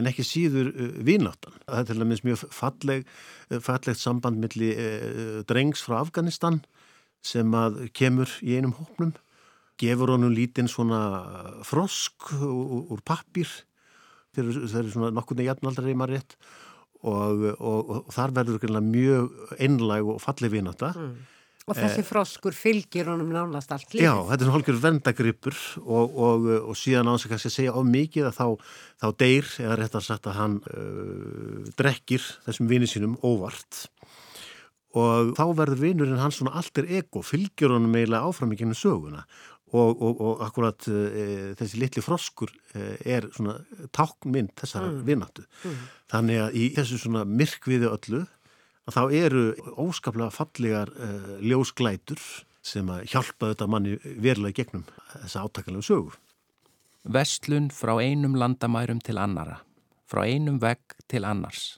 [0.00, 1.58] En ekki síður uh, vináttan.
[1.66, 3.04] Það er til dæmis mjög falleg,
[3.50, 6.62] eh, fallegt samband millir uh, drengs frá Afganistan
[7.24, 9.12] sem að kemur í einum hópnum,
[9.80, 11.02] gefur honum lítinn svona
[11.68, 13.50] frosk úr, pappir
[14.34, 16.36] þeir eru svona nokkurni jæfnaldar í maður rétt
[17.04, 21.14] og, og, og þar verður mjög einlæg og fallið vinata mm.
[21.64, 24.02] Og þessi eh, froskur fylgir honum nánast allt líf.
[24.04, 28.28] Já, þetta er hálfur vendagrippur og, og, og síðan ánþví kannski að segja of mikið
[28.28, 33.16] að þá, þá deyr, eða rétt að sagt að hann uh, drekkir þessum vinið sínum
[33.24, 33.86] óvart
[34.94, 39.24] og þá verður vinurinn hans svona alltir ego, fylgir honum eiginlega áfram í gennum söguna
[39.74, 41.26] og, og, og akkurat e,
[41.58, 43.58] þessi litli froskur e, er svona
[43.94, 45.02] táknmynd þessara mm.
[45.08, 45.44] vinnáttu.
[45.64, 45.84] Mm.
[46.14, 48.24] Þannig að í þessu svona myrkviði öllu
[48.84, 49.44] að þá eru
[49.80, 52.22] óskaplega fallegar e, ljósglætur
[52.64, 56.14] sem að hjálpa þetta manni verulega gegnum þessa átakalegu sögu.
[57.04, 59.58] Vestlun frá einum landamærum til annara,
[60.08, 61.74] frá einum vegg til annars.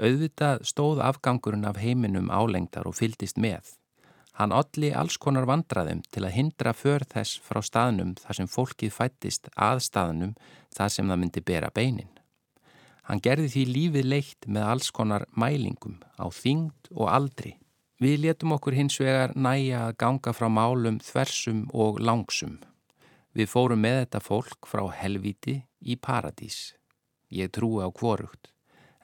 [0.00, 3.76] Auðvitað stóð afgangurinn af heiminum álengdar og fyldist með.
[4.40, 8.94] Hann olli alls konar vandraðum til að hindra för þess frá staðnum þar sem fólkið
[8.94, 10.32] fættist að staðnum
[10.72, 12.08] þar sem það myndi bera beinin.
[13.04, 17.52] Hann gerði því lífið leitt með alls konar mælingum á þyngd og aldri.
[18.00, 22.56] Við letum okkur hins vegar næja að ganga frá málum þversum og langsum.
[23.36, 26.78] Við fórum með þetta fólk frá helviti í paradís.
[27.28, 28.54] Ég trúi á kvorugt,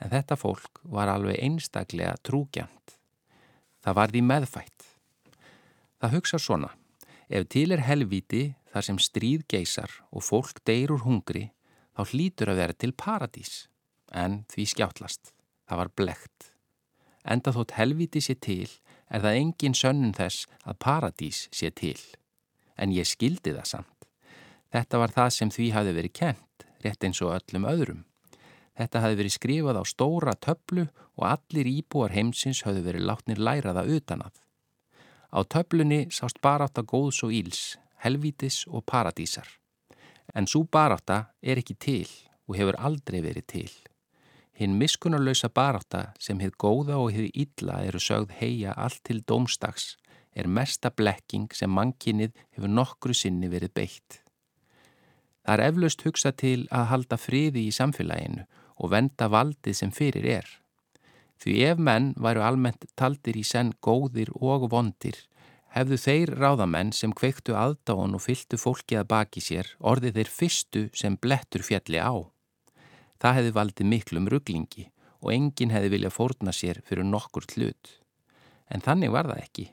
[0.01, 2.97] en þetta fólk var alveg einstaklega trúgjant.
[3.85, 4.96] Það var því meðfætt.
[6.03, 6.71] Það hugsa svona,
[7.33, 11.49] ef til er helviti þar sem stríð geysar og fólk deyr úr hungri,
[11.97, 13.67] þá hlýtur að vera til paradís.
[14.13, 15.33] En því skjáttlast,
[15.65, 16.51] það var blekt.
[17.25, 18.69] Enda þótt helviti sé til,
[19.09, 21.99] er það engin sönnun þess að paradís sé til.
[22.77, 24.09] En ég skildi það samt.
[24.75, 28.05] Þetta var það sem því hafi verið kent, rétt eins og öllum öðrum.
[28.77, 30.85] Þetta hafi verið skrifað á stóra töflu
[31.17, 34.43] og allir íbúar heimsins hafi verið látnir læraða utan að.
[35.37, 39.45] Á töflunni sást baráta góðs og íls, helvítis og paradísar.
[40.33, 42.09] En svo baráta er ekki til
[42.49, 43.73] og hefur aldrei verið til.
[44.57, 49.99] Hinn miskunarlausa baráta sem hefð góða og hefð illa eru sögð heia allt til dómstags
[50.33, 54.23] er mesta blekking sem mannkinnið hefur nokkru sinni verið beitt.
[55.45, 58.49] Það er eflaust hugsa til að halda friði í samfélaginu
[58.81, 60.49] og venda valdið sem fyrir er.
[61.43, 65.19] Því ef menn væru almennt taldir í senn góðir og vondir
[65.77, 70.83] hefðu þeir ráðamenn sem kveiktu aðdáðan og fylgtu fólki að baki sér orðið þeir fyrstu
[70.97, 72.25] sem blettur fjalli á.
[73.21, 74.87] Það hefði valdið miklum rugglingi
[75.21, 77.93] og enginn hefði viljað fórna sér fyrir nokkur hlut.
[78.73, 79.67] En þannig var það ekki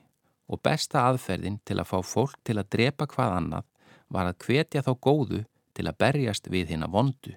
[0.52, 3.70] og besta aðferðin til að fá fólk til að drepa hvað annað
[4.12, 5.40] var að hvetja þá góðu
[5.74, 7.34] til að berjast við hinn að vondu.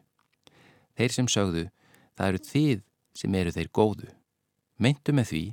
[0.99, 1.67] Þeir sem sögðu,
[2.19, 2.83] það eru þið
[3.15, 4.16] sem eru þeir góðu.
[4.77, 5.43] Meintu með því,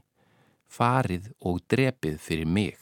[0.69, 2.79] farið og drepið fyrir mig.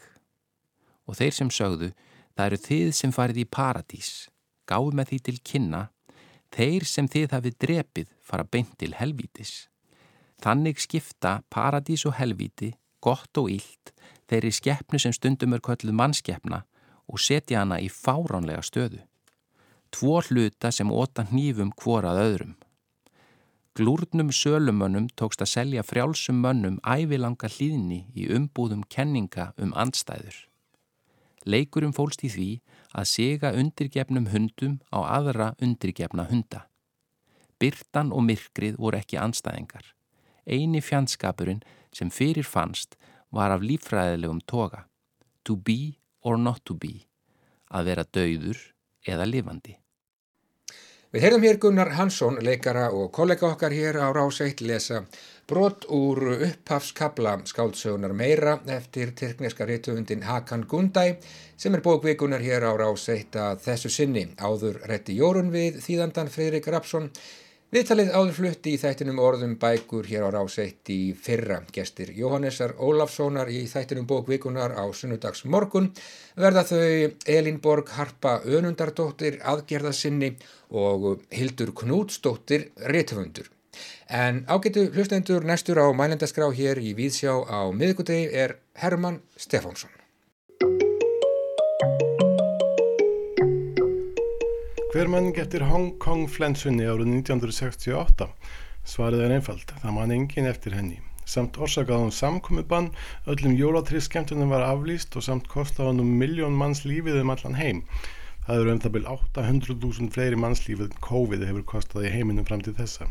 [1.07, 1.93] Og þeir sem sögðu,
[2.35, 4.13] það eru þið sem farið í paradís.
[4.67, 5.83] Gáð með því til kynna,
[6.55, 9.69] þeir sem þið hafið drepið fara beint til helvítis.
[10.43, 13.93] Þannig skipta paradís og helvíti, gott og ílt,
[14.31, 16.65] þeirri skeppnu sem stundum er kölluð mannskeppna
[17.07, 19.03] og setja hana í fáránlega stöðu.
[19.93, 22.55] Tvo hluta sem óta hnífum hvorað öðrum.
[23.73, 30.35] Glúrnum sölumönnum tókst að selja frjálsum mönnum ævilanga hlýðni í umbúðum kenninga um andstæður.
[31.49, 32.49] Leikurum fólst í því
[32.93, 36.67] að siga undirgefnum hundum á aðra undirgefna hunda.
[37.57, 39.89] Byrtan og myrkrið voru ekki andstæðingar.
[40.45, 41.65] Eini fjandskapurinn
[41.97, 42.99] sem fyrir fannst
[43.33, 44.85] var af lífræðilegum toga.
[45.49, 47.09] To be or not to be.
[47.73, 48.61] Að vera dauður
[49.09, 49.79] eða lifandi.
[51.13, 55.03] Við heyrðum hér Gunnar Hansson, leikara og kollega okkar hér á Ráseitt lesa
[55.45, 61.19] brot úr upphafskabla skáldsögunar meira eftir tyrkneska réttöfundin Hakan Gundæ
[61.61, 64.25] sem er bókvikunar hér á Ráseitt að þessu sinni.
[64.41, 67.11] Áður rétti jórun við þýðandan Fridrik Rapsson
[67.73, 71.63] Viðtalið áðurflutti í þættinum orðum bækur hér á ráseitt í fyrra.
[71.73, 75.89] Gestir Jóhannesar Ólafssonar í þættinum bókvikunar á sunnudags morgun
[76.37, 80.35] verða þau Elinborg Harpa Önundardóttir aðgerðasinni
[80.69, 83.49] og Hildur Knútsdóttir réttöfundur.
[84.05, 90.02] En ágetu hlustendur næstur á mælendaskrá hér í Víðsjá á miðgutegi er Herman Stefánsson.
[94.93, 98.27] Hver mann getur Hong Kong flensunni árið 1968?
[98.85, 100.99] Svarið er einfald, það mann engin eftir henni.
[101.25, 102.91] Samt orsakaðum samkomiðbann,
[103.33, 107.81] öllum jólatriðskemtunum var aflýst og samt kostaðan um miljón manns lífið um allan heim.
[108.45, 112.77] Það eru um það byrj 800.000 fleiri mannslífið COVID hefur kostað í heiminum fram til
[112.77, 113.09] þessa.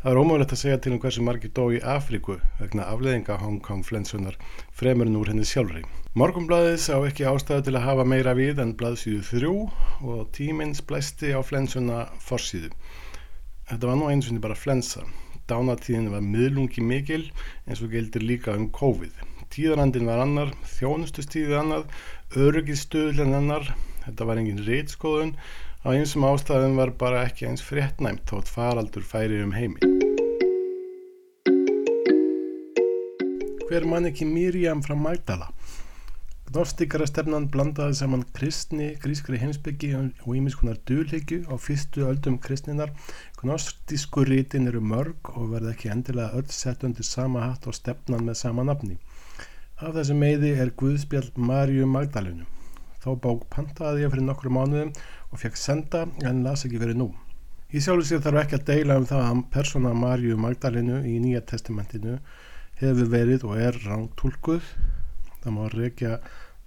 [0.00, 3.58] Það er ómögulegt að segja til um hversu margir dó í Afríku vegna afleðinga Hong
[3.60, 4.38] Kong flensunar
[4.72, 5.82] fremurinn úr henni sjálfri.
[6.16, 9.52] Morgumblaðið sá ekki ástæðu til að hafa meira við en blaðsíðu þrjú
[10.14, 12.72] og tímins blæsti á flensuna forsíðu.
[13.68, 15.04] Þetta var nú eins og niður bara flensa.
[15.52, 17.26] Dánatíðin var miðlungi mikil
[17.68, 19.12] eins og gildir líka um COVID.
[19.52, 21.88] Tíðarandin var annar, þjónustustíðið annar,
[22.40, 23.74] öryggistöðlen annar,
[24.06, 25.36] þetta var engin reitskóðun
[25.80, 29.80] Á einsum ástæðum var bara ekki eins fréttnæmt þótt faraldur færi um heimi.
[33.70, 35.48] Hver mann ekki Miriam frá Magdala?
[36.50, 42.92] Gnostikara stefnan blandaði saman kristni, grískri heimsbyggi og ímiskunar dulhyggju á fyrstu öldum kristninar.
[43.40, 48.28] Gnostísku rítin eru mörg og verða ekki endilega öll sett undir sama hatt og stefnan
[48.28, 49.00] með sama nafni.
[49.80, 52.44] Af þessu meði er Guðspjall Marju Magdalenu.
[53.00, 54.90] Þá bók pantaði ég fyrir nokkru mánuðum
[55.30, 57.08] og fekk senda en las ekki verið nú.
[57.70, 61.42] Í sjálfu sér þarf ekki að deila um það að persóna Marju Magdalenu í Nýja
[61.46, 62.16] testamentinu
[62.80, 64.64] hefur verið og er rántúlkuð.
[65.40, 66.16] Það má rekja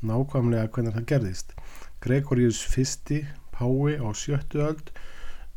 [0.04, 1.52] nákvæmlega hvernig það gerðist.
[2.04, 4.94] Gregorius fyrsti, Pái á sjöttu öld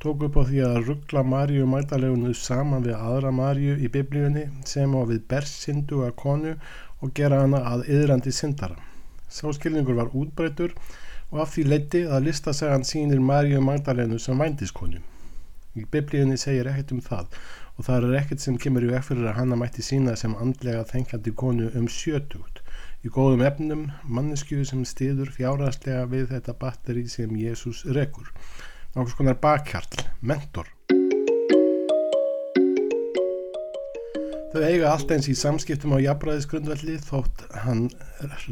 [0.03, 4.93] tók upp á því að ruggla Marju Magdalenu saman við aðra Marju í biblíunni sem
[4.93, 6.53] á við bersindu að konu
[7.01, 8.77] og gera hana að yðrandi syndara.
[9.33, 10.75] Sáskilningur var útbreytur
[11.33, 15.03] og af því leiti að listasagan sínir Marju Magdalenu sem vændiskonu.
[15.77, 17.41] Í biblíunni segir ekkert um það
[17.77, 21.35] og það er ekkert sem kemur í fyrir að hanna mætti sína sem andlega þengjandi
[21.43, 22.63] konu um sjötugt
[23.05, 28.33] í góðum efnum, mannesku sem stiður fjárhastlega við þetta batteri sem Jésús rekur.
[28.97, 30.73] Nákvæmst konar bakhjarl, mentor.
[34.57, 37.91] Þau eiga allt eins í samskiptum á jafnbræðisgrundvelli þótt hann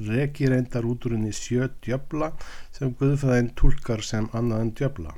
[0.05, 2.35] reki reyndar út úr henni sjö djöbla
[2.75, 5.13] sem Guðfæðin tólkar sem annað en djöbla.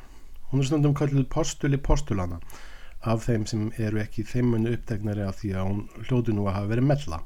[0.51, 2.37] Hún er stundum kalluð postuli postulana
[3.01, 6.70] af þeim sem eru ekki þeimunu upptegnari af því að hún hljóti nú að hafa
[6.74, 7.20] verið mella.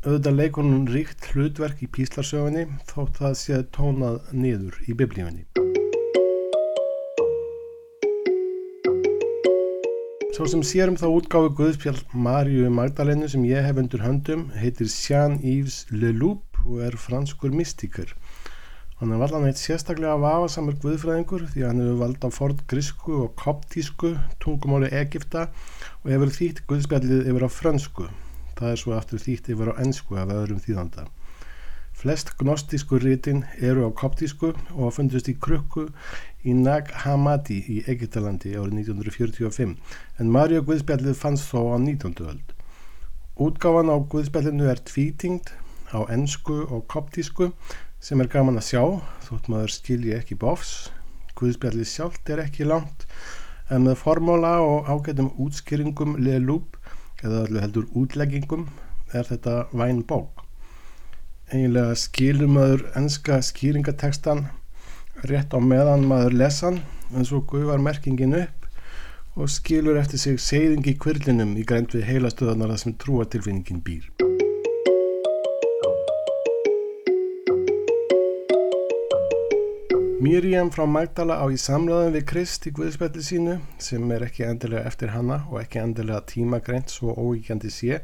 [0.00, 5.46] Auðvitað leikur hún ríkt hlutverk í píslarsögunni þótt það sé tónað niður í biblífinni.
[10.34, 15.84] Svo sem sérum þá útgáfi Guðspjall Marju Magdalenu sem ég hef undur höndum heitir Jean-Yves
[15.94, 18.16] Leloup og er franskur mystíkur.
[19.00, 23.14] Hann er valdan eitt sérstaklega vafasamur Guðfræðingur því að hann hefur vald á ford grísku
[23.24, 24.10] og koptísku
[24.44, 25.46] tungumáli Egipta
[26.02, 28.10] og hefur þýtt Guðspjallið yfir á fransku.
[28.60, 31.06] Það er svo aftur þýtt yfir á ennsku af öðrum þýðanda.
[31.96, 35.88] Flest gnostísku rítin eru á koptísku og fundust í krukku
[36.44, 39.76] í Nag Hammadi í Egyptalandi árið 1945
[40.20, 42.20] en Marja Guðspjallið fannst þó á 19.
[42.28, 42.56] öld.
[43.40, 45.56] Útgáfan á Guðspjallinu er tvítingt
[45.88, 47.54] á ennsku og koptísku
[48.00, 48.82] sem er gaman að sjá
[49.28, 50.90] þótt maður skilji ekki bofs.
[51.38, 53.06] Guðspjallið sjálft er ekki langt
[53.70, 56.80] en með formóla og ágætum útskýringum leðlúp
[57.22, 58.68] eða allir heldur útleggingum
[59.14, 60.46] er þetta væn bók
[61.50, 64.44] eiginlega skilur maður enska skýringatekstan
[65.26, 66.78] rétt á meðan maður lesan
[67.10, 68.68] en svo guðvar merkingin upp
[69.34, 74.06] og skilur eftir sig seyðing í kvirlinum í grænt við heilastöðanar þar sem trúatilfinningin býr.
[80.20, 84.90] Miriam frá Magdala á í samræðum við Krist í Guðspelli sínu sem er ekki endilega
[84.90, 88.02] eftir hanna og ekki endilega tímagreint svo óíkjandi sé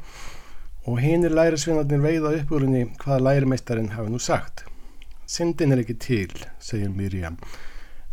[0.89, 4.65] og hinnir lærisvinnarnir veiða upp úr henni hvað lærimeistarinn hafi nú sagt.
[5.29, 7.37] Syndin er ekki til, segir Miriam,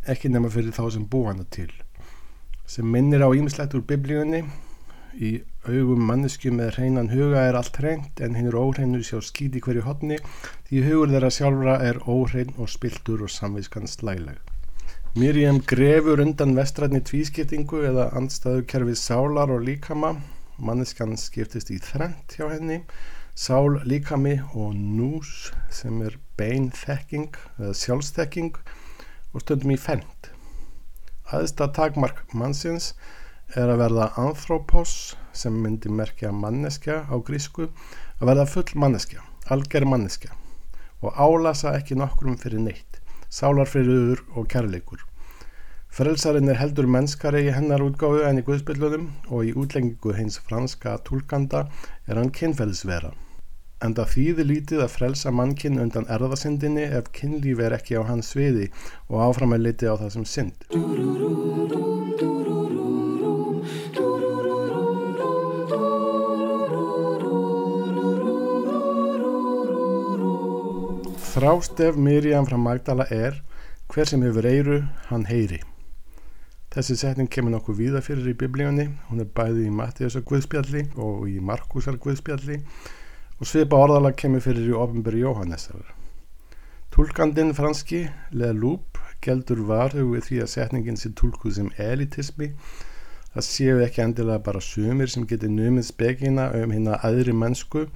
[0.03, 1.71] ekki nema fyrir þá sem búa hana til.
[2.67, 4.43] Sem minnir á ímislegt úr biblíunni,
[5.15, 5.31] í
[5.67, 9.85] augum mannesku með hreinan huga er allt hreint en hinn er óhreinu sjá skýti hverju
[9.85, 10.17] hodni
[10.69, 14.39] því hugur þeirra sjálfra er óhrein og spiltur og samviskan slæleg.
[15.15, 20.15] Miriam grefur undan vestrætni tvískiptingu eða andstæðu kerfið sálar og líkama
[20.57, 22.81] manneskan skiptist í þrent hjá henni
[23.35, 28.55] sál líkami og nús sem er bein þekking eða sjálfstekking
[29.33, 30.33] og stundum í fendt
[31.33, 33.22] aðsta takmark mannsins er
[33.61, 34.95] að verða anthropos
[35.37, 37.69] sem myndi merkja manneskja á grísku
[38.19, 39.21] að verða full manneskja
[39.53, 40.33] alger manneskja
[41.03, 45.03] og álasa ekki nokkrum fyrir neitt sálarfyrirur og kærleikur
[45.93, 50.95] Frelsarinn er heldur mennskari í hennar útgáðu en í Guðspillunum og í útlengingu hins franska
[51.05, 51.67] tólkanda
[52.09, 53.11] er hann kynferðisvera.
[53.85, 58.33] En það þýðir lítið að frelsa mannkinn undan erðasindinni ef kynlíf er ekki á hans
[58.33, 58.71] sviði
[59.11, 60.65] og áfram að liti á það sem synd.
[71.33, 73.39] Þrástef Miriam frá Magdala er
[73.89, 74.75] hver sem hefur eiru,
[75.07, 75.57] hann heyri.
[76.75, 81.23] Þessi setning kemur nokkuð víða fyrir í biblíunni, hún er bæði í Mattiðsar Guðspjalli og
[81.31, 85.87] í Markusar Guðspjalli og svipa orðalag kemur fyrir í ofinberi Jóhannesar.
[86.93, 92.51] Tólkandin franski, leða lúp, geldur varhug við því að setningin sé tólkuð sem elitismi,
[93.33, 97.87] það séu ekki endilega bara sumir sem getur numið spekina um hérna aðri mennsku,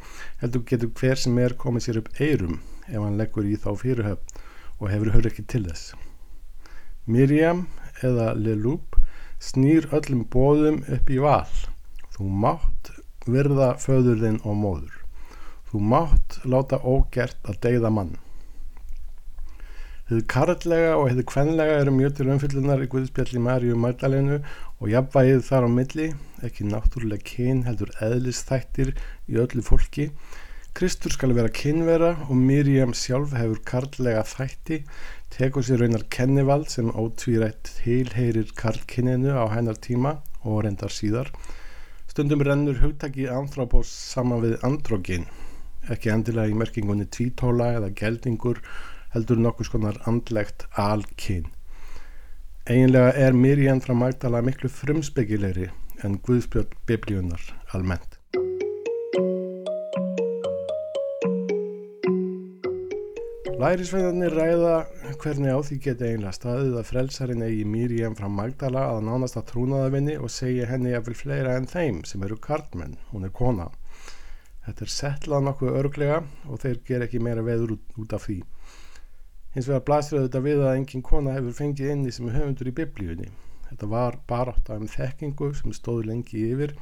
[0.42, 2.58] heldur getur hver sem er komið sér upp eirum
[2.88, 4.44] ef hann leggur í þá fyrirhöfn
[4.78, 5.96] og hefur hör ekki til þess.
[7.08, 7.66] Miriam
[8.04, 8.98] eða Leloup
[9.40, 11.58] snýr öllum bóðum upp í val.
[12.16, 12.94] Þú mátt
[13.28, 14.96] virða föðurðinn og móður.
[15.68, 18.16] Þú mátt láta ógert að deyða mann.
[20.08, 24.38] Þið karlæga og þið kvenlega eru mjög til umfyllunar í Guðspjalli Maríu Magdalenu
[24.80, 26.06] og jafnvægið þar á milli,
[26.48, 28.94] ekki náttúrulega kyn heldur eðlistættir
[29.28, 30.08] í öllu fólki.
[30.78, 34.76] Kristur skal vera kynvera og Miriam sjálf hefur karlæga þætti
[35.34, 40.12] tekur sér raunar kennivald sem ótvírætt heilheirir karlkinninu á hennar tíma
[40.44, 41.32] og reyndar síðar.
[42.06, 45.26] Stundum rennur hugtaki anthropos saman við androgin,
[45.90, 48.62] ekki endilega í merkingunni tvítóla eða geldingur,
[49.16, 51.50] heldur nokkus konar andlegt alkinn.
[52.70, 55.72] Einlega er Mirján frá Magdala miklu frumsbyggilegri
[56.06, 58.16] en Guðspjöld biblíunar almennt.
[63.58, 64.74] Lærisveinarnir ræða
[65.18, 69.47] hvernig á því geti eiginlega staðið að frelsarinn eigi Miriam frá Magdala að nánast að
[69.49, 73.66] trúnaðavinni og segja henni að vil fleira en þeim sem eru kartmenn, hún er kona.
[74.68, 78.38] Þetta er settlað nokkuð örglega og þeir ger ekki meira veður út, út af því.
[79.58, 83.32] Hins vegar blasir þetta við að engin kona hefur fengið inni sem höfundur í biblíunni.
[83.72, 86.78] Þetta var barátt af um þekkingu sem stóði lengi yfir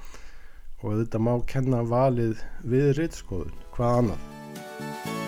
[0.83, 5.24] og þetta má kenna valið við rittskoðun, hvað annað.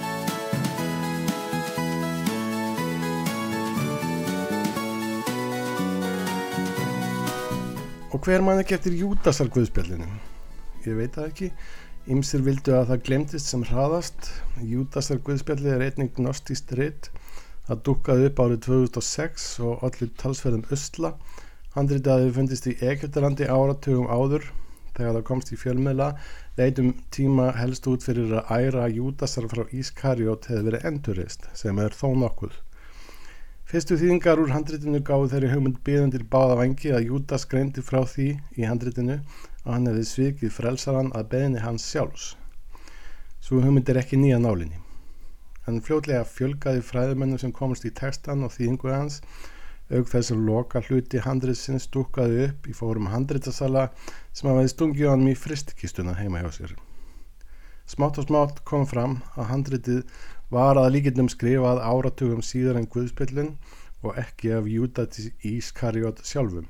[8.18, 10.08] Og hver mann ekki eftir Júdasar Guðspjallinu?
[10.88, 11.50] Ég veit það ekki.
[12.10, 14.30] Ymsir vildu að það glemtist sem hraðast.
[14.66, 17.12] Júdasar Guðspjalli er einnig gnostíst ritt.
[17.68, 21.14] Það dukkaði upp árið 2006 og allir talsverðum Östla.
[21.78, 24.50] Handrítið að þau fundist í Egiptalandi áratugum áður.
[24.98, 26.12] Þegar það komst í fjölmiðla
[26.58, 31.94] leitum tíma helst út fyrir að æra Júdasar frá Ískarjót hefði verið endurist sem er
[31.94, 32.64] þó nokkuð.
[33.68, 38.28] Fyrstu þýðingar úr handritinu gáðu þeirri hugmynd byðandir báða vangi að Júdas greindi frá því
[38.56, 42.30] í handritinu að hann hefði svikið frelsaran að beðinni hans sjálfs.
[43.44, 44.80] Svo hugmynd er ekki nýja nálinni.
[45.68, 49.20] en fljótlega fjölgaði fræðumennum sem komast í textan og þýðingu hans
[49.92, 53.90] auk þess að loka hluti handriðsins stúkaði upp í fórum handriðsasala
[54.32, 56.78] sem hafaði stungið honum í fristikistuna heima hjá sér.
[57.88, 60.02] Smátt og smátt kom fram að handriðið
[60.54, 63.56] var að líkindum skrifað áratugum síðar en Guðspillin
[64.06, 66.68] og ekki af Júdati Ískariot sjálfum.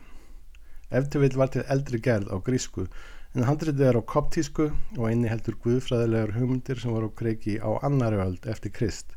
[0.90, 2.88] Eftirvill var til eldri gerð á grísku
[3.36, 7.70] en handriðið er á koptísku og einni heldur Guðfræðilegar hugmyndir sem voru á kreiki á
[7.86, 9.14] annari öld eftir Krist.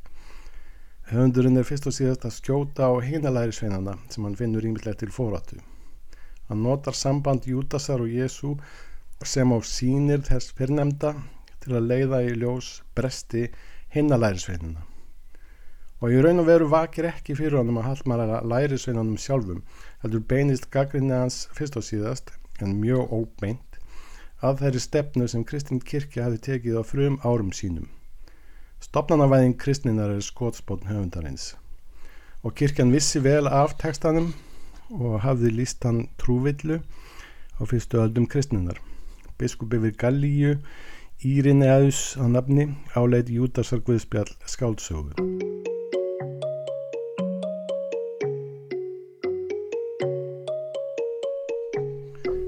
[1.10, 5.14] Höfundurinn er fyrst og síðast að skjóta á hinalæri sveinana sem hann finnur ímillega til
[5.14, 5.56] fóratu.
[6.50, 8.56] Hann notar samband Júdasar og Jésu
[9.24, 11.14] sem á sínir þess fyrrnemda
[11.64, 13.48] til að leiða í ljós bresti
[13.94, 14.84] hinalæri sveinana.
[16.00, 19.62] Og í raun og veru vakir ekki fyrir honum að haldmara læri sveinanum sjálfum
[20.02, 23.80] heldur beinist gaggrinni hans fyrst og síðast en mjög óbeint
[24.40, 27.88] að þeirri stefnu sem Kristinn Kirkja hafi tekið á frum árum sínum.
[28.80, 31.50] Stopnarnavæðing kristninar er skótspotn höfundarins
[32.42, 34.30] og kirkjan vissi vel af tekstanum
[34.90, 38.80] og hafði líst hann trúvillu á fyrstu öldum kristninar.
[39.36, 40.54] Biskup yfir Gallíu,
[41.20, 42.64] Írinni aðus á nafni,
[42.96, 45.12] áleit Júdasar Guðspjall skáldsögu.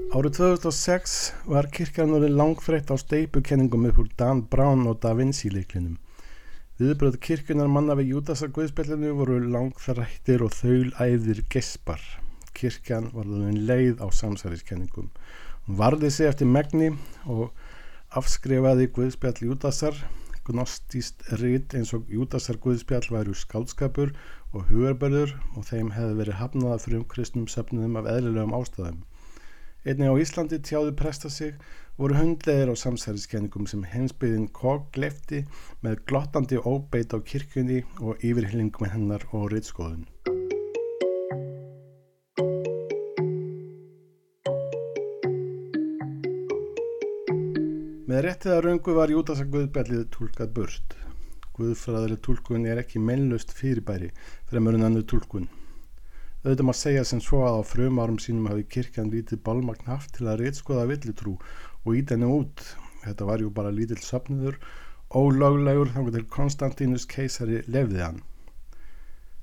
[0.09, 1.13] Árið 2006
[1.53, 5.99] var kirkjan orðið langfrætt á steipukenningum upp úr Dan Brown og Da Vinci leiklinum.
[6.81, 12.01] Viðbröð kirkunar manna við Júdasa Guðspillinu voru langþrættir og þaulæðir gespar.
[12.57, 15.13] Kirkjan var þannig leið á samsæriskenningum.
[15.67, 16.89] Hún varði sig eftir megni
[17.29, 17.53] og
[18.19, 19.95] afskrifaði Guðspjall Júdasar,
[20.45, 24.11] gnostíst rít eins og Júdasar Guðspjall væru skálskapur
[24.53, 29.01] og hugarberður og þeim hefði verið hafnaða frum kristnum söfnum af eðlilegum ástæðum.
[29.83, 31.57] Einni á Íslandi tjáði presta sig
[31.97, 35.43] voru hundleðir á samsæriskenningum sem hensbyðin Kog glefti
[35.83, 40.05] með glottandi óbeit á kirkjunni og yfirhyllingum hennar og rittskoðun.
[48.23, 50.93] Með réttið að raungu var Júdasa Guðbjallið tólkað börst.
[51.57, 54.13] Guðfræðileg tólkun er ekki mennlust fyrirbæri
[54.47, 55.49] fremur en annu tólkun.
[56.45, 60.13] Auðvitað maður segja sem svo að á frum árum sínum hafi kirkjan lítið bálmagn haft
[60.15, 62.63] til að reytskoða villitrú og ít henni út.
[63.03, 64.55] Þetta var jú bara lítill söpniður,
[65.11, 68.21] ólöglegur þannig til Konstantínus keisari lefði hann.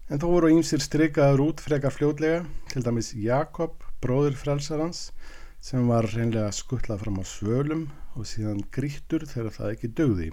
[0.09, 5.11] En þó voru ímsir streikaður út frekar fljótlega, til dæmis Jakob, bróður frelsarans,
[5.61, 7.83] sem var reynlega skuttlað fram á svölum
[8.17, 10.29] og síðan grítur þegar það ekki dögði.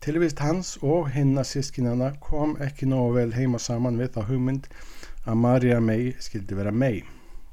[0.00, 4.68] Tilvist hans og hinna sískinana kom ekki nógu vel heima saman við það hugmynd
[5.28, 7.02] að Marja mei skildi vera mei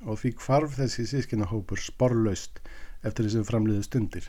[0.05, 2.61] og því kvarf þessi sískinahópur sporlaust
[3.03, 4.27] eftir þessum framliðu stundir.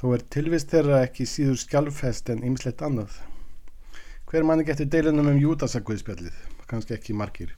[0.00, 3.14] Þó er tilvist þeirra ekki síður skjálfest en ymslegt annað.
[4.28, 6.34] Hver manni getur deilunum um júdasakvöðspjallið?
[6.68, 7.52] Kanski ekki margir.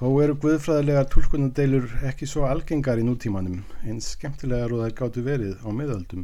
[0.00, 5.58] Þó eru guðfræðilegar tólkunadeilur ekki svo algengar í nútímanum, eins skemmtilegar og það gáttu verið
[5.60, 6.22] á miðöldum.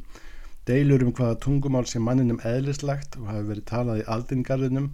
[0.67, 4.89] Deilur um hvaða tungumál sem manninum eðlislegt og hafi verið talað í aldingarðinum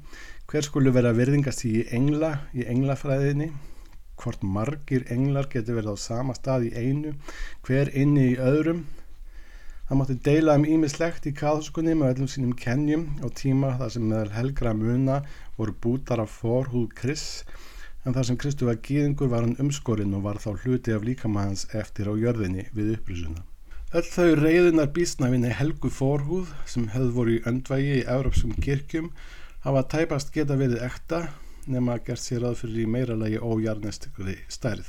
[0.52, 3.46] Hver skulu vera virðingast í engla, í englafræðinni?
[4.20, 7.14] Hvort margir englar getur verið á sama stað í einu,
[7.64, 8.82] hver inni í öðrum?
[9.86, 14.04] Það mátti deila um ímislegt í káðskunni með öllum sínum kennjum og tíma þar sem
[14.10, 15.22] meðal helgra muna
[15.56, 17.28] voru bútar af forhúð Kris
[18.04, 21.68] en þar sem Kristu var gíðingur var hann umskorinn og var þá hluti af líkamahans
[21.78, 23.44] eftir á jörðinni við upprýsuna.
[23.92, 29.10] Öll þau reyðunar bísnafinni helgu forhúð sem hefði voru í öndvægi í európskum kirkjum
[29.66, 31.26] hafa tæpast geta verið ekta
[31.70, 34.88] nema að gert sér að fyrir í meira lagi ójarnestikli stærð.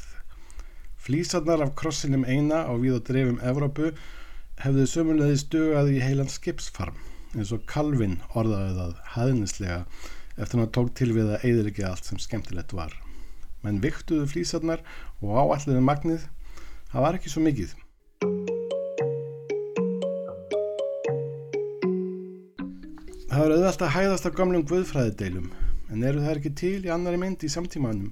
[1.03, 3.91] Flísarnar af krossinum eina á við og drefum Evrópu
[4.63, 6.97] hefðu sömulegði stugað í heilan skipsfarm
[7.35, 9.79] eins og Calvin orðaði það hæðnislega
[10.37, 13.02] eftir hann tók til við að eðriki allt sem skemmtilegt var.
[13.63, 14.83] Menn viktuðu flísarnar
[15.23, 16.27] og áalliðu magnið,
[16.91, 17.73] það var ekki svo mikið.
[23.33, 25.49] Það er auðvitað að hæðast á gamlum guðfræðideilum
[25.93, 28.11] en eru það ekki til í annari mynd í samtímanum?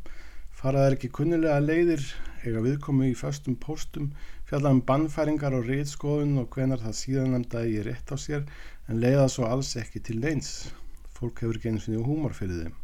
[0.57, 2.03] Farað er ekki kunnulega leiðir
[2.41, 4.09] eiga viðkomu í föstum póstum
[4.49, 8.47] fjalla um bannfæringar og reytskoðun og hvenar það síðan nefnda ég rétt á sér
[8.89, 10.71] en leiða svo alls ekki til leins
[11.17, 12.80] fólk hefur eins og húmor fyrir þeim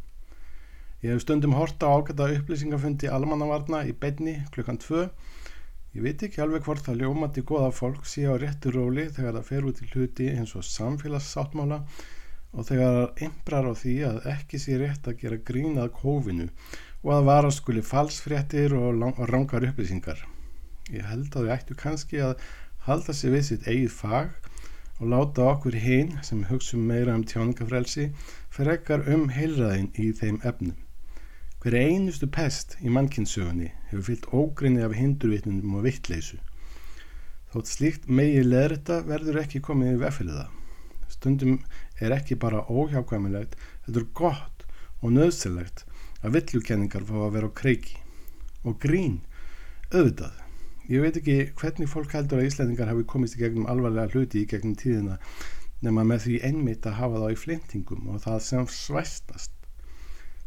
[1.02, 5.08] Ég hef stundum horta ágæta upplýsingafundi almannavarna í beinni klukkan 2
[5.98, 9.48] Ég veit ekki alveg hvort það ljómandi goða fólk sé á réttu róli þegar það
[9.48, 11.80] fer út í hluti eins og samfélagssáttmála
[12.54, 16.48] og þegar ymbrar á því að ekki sé rétt að gera grínað kófinu
[17.02, 20.22] og að vara skuli falsfréttir og rangar upplýsingar.
[20.94, 22.48] Ég held að þau ættu kannski að
[22.86, 24.52] halda sig við sitt eigið fag
[25.00, 28.12] og láta okkur hinn sem hugsa meira um tjóningafrelsi
[28.54, 30.78] frekar um heilræðin í þeim efnum.
[31.68, 36.38] Hver einustu pest í mannkynnssögunni hefur fyllt ógrinni af hindurvitnum og vittleysu.
[37.52, 40.46] Þótt slíkt megi leðrita verður ekki komið í veffiliða.
[41.12, 41.58] Stundum
[42.00, 44.64] er ekki bara óhjákvæmilegt, þetta er gott
[45.02, 45.84] og nöðsilegt
[46.22, 48.00] að villukenningar fá að vera á kreiki.
[48.64, 49.20] Og grín,
[49.92, 50.40] auðvitað.
[50.88, 54.48] Ég veit ekki hvernig fólk heldur að Íslandingar hafi komist í gegnum alvarlega hluti í
[54.48, 55.20] gegnum tíðina
[55.84, 59.57] nema með því einmitt að hafa þá í flintingum og það sem svæstast.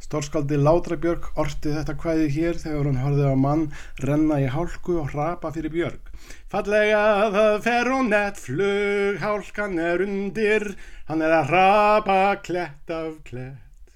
[0.01, 3.66] Stórskáldi Látra Björg orti þetta hvæði hér þegar hún horfið á mann
[4.01, 6.09] renna í hálku og rapa fyrir Björg.
[6.51, 7.03] Fallega
[7.34, 10.72] það fer og nett flug, hálkan er undir,
[11.11, 13.92] hann er að rapa klett af klett,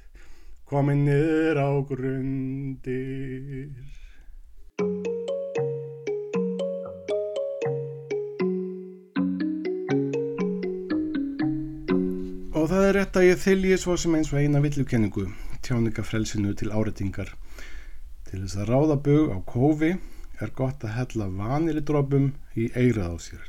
[0.68, 3.72] komin niður á grundir.
[12.54, 15.26] Og það er rétt að ég þylji svo sem eins og eina villukenningu,
[15.66, 17.32] tjáningafrelsinu til áreitingar.
[18.28, 19.90] Til þess að ráða bög á kófi
[20.42, 23.44] er gott að hella vanilidrópum í eirað á sér.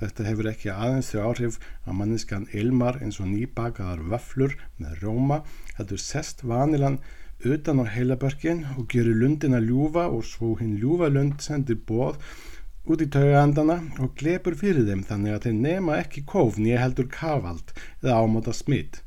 [0.00, 5.38] Þetta hefur ekki aðeins þau áhrif að manniskan ilmar eins og nýbakaðar vöflur með róma,
[5.78, 6.98] heldur sest vanilan
[7.44, 12.18] utan á heilabörkin og gerir lundina ljúfa og svo hinn ljúfa lund sendir bóð
[12.90, 17.08] út í taugaandana og glepur fyrir þeim þannig að þeir nema ekki kóf nýja heldur
[17.12, 17.72] kavald
[18.02, 19.03] eða ámáta smitt.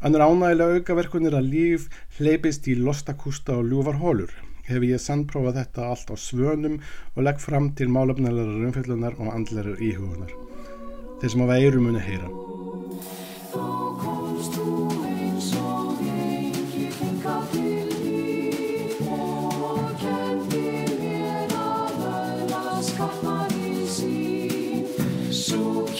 [0.00, 1.82] Annur ánægilega aukaverkunir að líf
[2.16, 4.30] hleypist í lostakústa og ljúfar hólur.
[4.64, 6.78] Hef ég sannprófað þetta allt á svönum
[7.12, 10.32] og legg fram til málefnilegar raunfjöldunar og andlegar íhugunar.
[11.20, 12.32] Þeir sem á veiru muni heyra.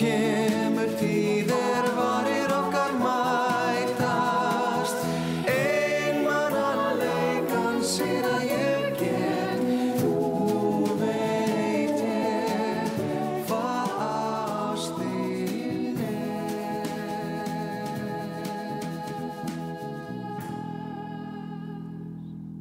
[0.00, 0.49] kemur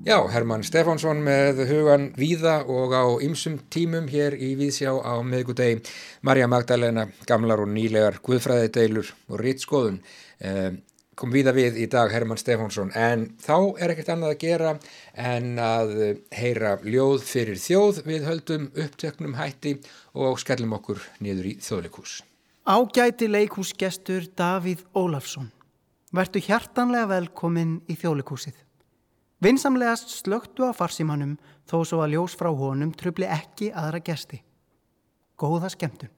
[0.10, 5.84] Já, Herman Stefánsson með hugan víða og á ymsum tímum hér í Víðsjá á meðgudegi.
[6.26, 9.99] Marja Magdalena, gamlar og nýlegar guðfræðideilur og rittskoðun
[10.41, 10.80] eh,
[11.14, 14.72] kom víða við í dag Herman Stefánsson en þá er ekkert annað að gera
[15.14, 15.93] en að
[16.39, 19.76] heyra ljóð fyrir þjóð við höldum upptöknum hætti
[20.18, 22.16] og skellum okkur niður í þjóðleikús.
[22.66, 25.53] Ágæti leikhúsgestur Davíð Ólafsson.
[26.10, 28.57] Vertu hjartanlega velkomin í þjóðleikúsið.
[29.39, 34.41] Vinsamlegast slögtu á farsímanum þó svo að ljós frá honum trubli ekki aðra gesti.
[35.39, 36.11] Góða skemmtun.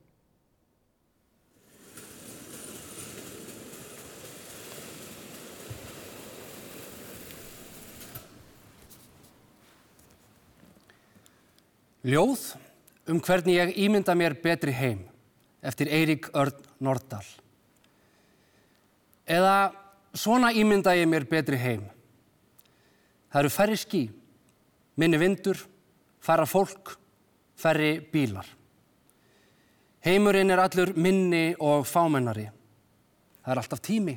[12.01, 12.55] Ljóð
[13.13, 15.03] um hvernig ég ímynda mér betri heim
[15.61, 17.21] eftir Eirík Örn Nordal.
[19.29, 19.69] Eða
[20.17, 21.85] svona ímynda ég mér betri heim.
[23.31, 24.01] Það eru færri skí,
[24.99, 25.59] minni vindur,
[26.19, 26.97] fara fólk,
[27.55, 28.47] færri bílar.
[30.03, 32.47] Heimurinn er allur minni og fámennari.
[33.41, 34.15] Það er alltaf tími.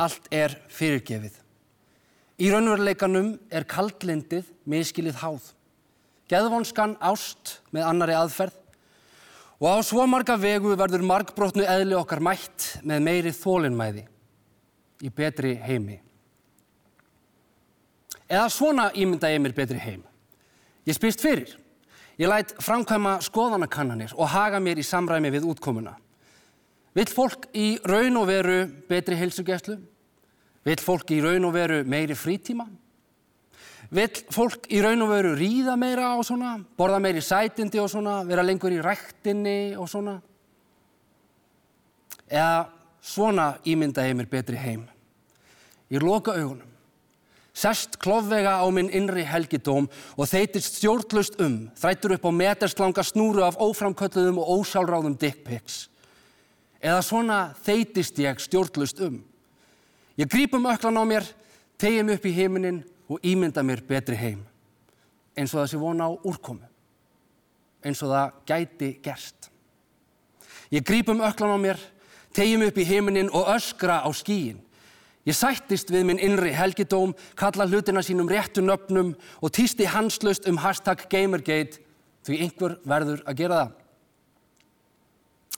[0.00, 1.34] Allt er fyrirgefið.
[2.42, 5.50] Í raunveruleikanum er kaldlindið miskilið háð.
[6.30, 8.58] Geðvonskan ást með annari aðferð
[9.62, 14.06] og á svo marga vegu verður margbrotnu eðli okkar mætt með meiri þólinnmæði
[15.02, 16.00] í betri heimi.
[18.32, 20.00] Eða svona ímynda ég mér betri heim.
[20.88, 21.50] Ég spyrst fyrir.
[22.16, 25.94] Ég læt framkvæma skoðanakannanir og haga mér í samræmi við útkomuna.
[26.96, 28.56] Vill fólk í raun og veru
[28.88, 29.78] betri heilsugjæslu?
[30.64, 32.66] Vill fólk í raun og veru meiri frítíma?
[33.92, 38.22] Vill fólk í raun og veru ríða meira og svona, borða meiri sætindi og svona,
[38.28, 40.18] vera lengur í ræktinni og svona?
[42.32, 42.68] Eða
[43.04, 44.86] svona ímynda ég mér betri heim.
[45.92, 46.71] Ég loka augunum,
[47.52, 53.44] sest klofvega á minn innri helgidóm og þeitist stjórnlust um, þrættur upp á meterslanga snúru
[53.44, 55.86] af óframkölluðum og ósálráðum dickpics.
[56.82, 59.20] Eða svona þeitist ég stjórnlust um.
[60.18, 61.28] Ég grípum öklan á mér,
[61.78, 64.42] tegjum upp í heiminin og ímynda mér betri heim.
[65.36, 66.66] Eins og það sé vona á úrkomu.
[67.84, 69.48] Eins og það gæti gerst.
[70.72, 71.80] Ég grípum öklan á mér,
[72.32, 74.60] tegjum upp í heiminin og öskra á skíin.
[75.22, 80.58] Ég sættist við minn innri helgidóm, kalla hlutina sínum réttu nöfnum og týsti hanslust um
[80.58, 81.78] hashtag Gamergate
[82.26, 83.76] því einhver verður að gera það.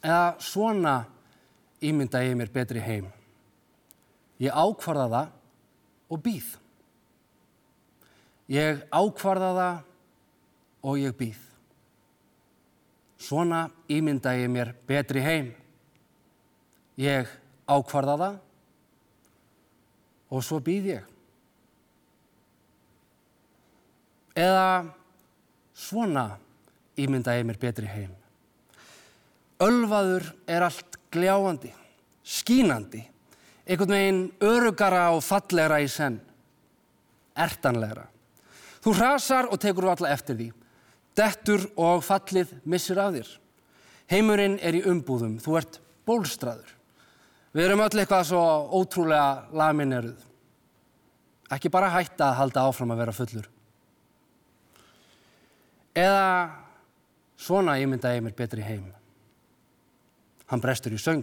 [0.05, 0.95] Eða svona
[1.81, 3.09] ímynda ég mér betri heim.
[4.43, 5.33] Ég ákvarða það
[6.13, 6.53] og býð.
[8.53, 9.83] Ég ákvarða það
[10.85, 11.41] og ég býð.
[13.17, 15.55] Svona ímynda ég mér betri heim.
[17.01, 17.31] Ég
[17.65, 18.43] ákvarða það
[20.31, 21.11] og svo býð ég.
[24.35, 24.95] Eða
[25.75, 26.27] svona
[26.99, 28.13] ímynda ég mér betri heim.
[29.63, 31.71] Ölvaður er allt gljáandi,
[32.27, 33.05] skínandi,
[33.65, 36.19] einhvern veginn örugara og fallegra í senn,
[37.39, 38.09] ertanlegra.
[38.85, 40.51] Þú hrasar og tekur alla eftir því.
[41.15, 43.29] Dettur og fallið missir af þér.
[44.11, 46.74] Heimurinn er í umbúðum, þú ert bólstraður.
[47.55, 48.43] Við erum öll eitthvað svo
[48.75, 50.23] ótrúlega lamineruð.
[51.55, 53.47] Ekki bara hætta að halda áfram að vera fullur.
[55.95, 56.27] Eða
[57.39, 58.89] svona ímynda ég mér betri heim.
[60.51, 61.23] Hann brestur í söng.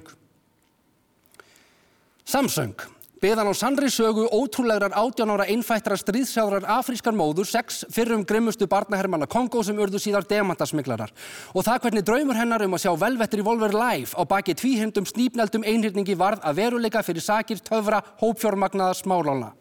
[2.24, 2.80] Samsöng.
[3.22, 9.62] Beðan á sannri sögu ótrúlegar átjánára einfættra stríðsjáðrar afrískar móður, sex fyrrum grimmustu barnahermanna Kongo
[9.62, 11.14] sem urðu síðar demantasmiklarar.
[11.54, 15.06] Og það hvernig draumur hennar um að sjá velvettir í Volver live á baki tvíhendum
[15.06, 19.54] snípneldum einhyrningi varð að veruleika fyrir sakir töfra hópfjórmagnaða smálána.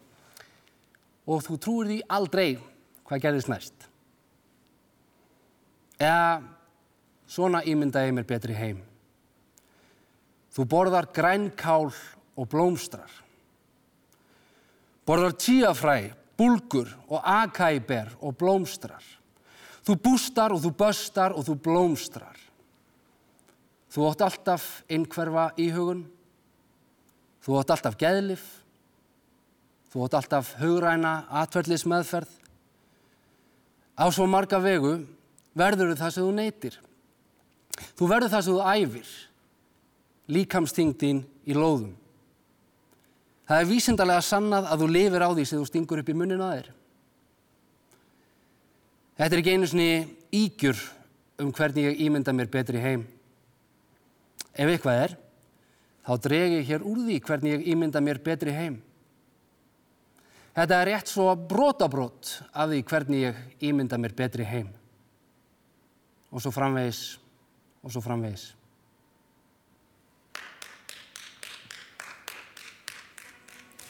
[1.29, 2.49] Og þú trúir því aldrei
[3.05, 3.89] hvað gerðist næst.
[6.01, 6.41] Eða
[7.29, 8.81] svona ímynda ég mér betri heim.
[10.49, 11.91] Þú borðar grænkál
[12.33, 13.20] og blómstrar.
[15.07, 19.03] Borðar tíafræ, bulgur og akæber og blómstrar.
[19.81, 22.37] Þú bústar og þú böstar og þú blómstrar.
[23.91, 26.05] Þú ótt alltaf einhverfa í hugun.
[27.41, 28.43] Þú ótt alltaf geðlif.
[29.91, 32.29] Þú ótt alltaf hugræna atverðlis meðferð.
[33.97, 35.01] Á svo marga vegu
[35.57, 36.77] verður það sem þú neytir.
[37.97, 39.11] Þú verður það sem þú æfir
[40.31, 41.97] líkamstingdín í lóðum.
[43.49, 46.43] Það er vísindarlega sannað að þú lifir á því sem þú stingur upp í munnin
[46.43, 46.69] að þér.
[49.21, 49.89] Þetta er ekki einu svoni
[50.33, 50.83] ígjur
[51.41, 53.03] um hvernig ég ímynda mér betri heim.
[54.53, 55.17] Ef eitthvað er,
[56.05, 58.79] þá dreg ég hér úr því hvernig ég ímynda mér betri heim.
[60.55, 64.71] Þetta er rétt svo brotabrót af því hvernig ég ímynda mér betri heim.
[66.31, 67.19] Og svo framvegis,
[67.83, 68.51] og svo framvegis.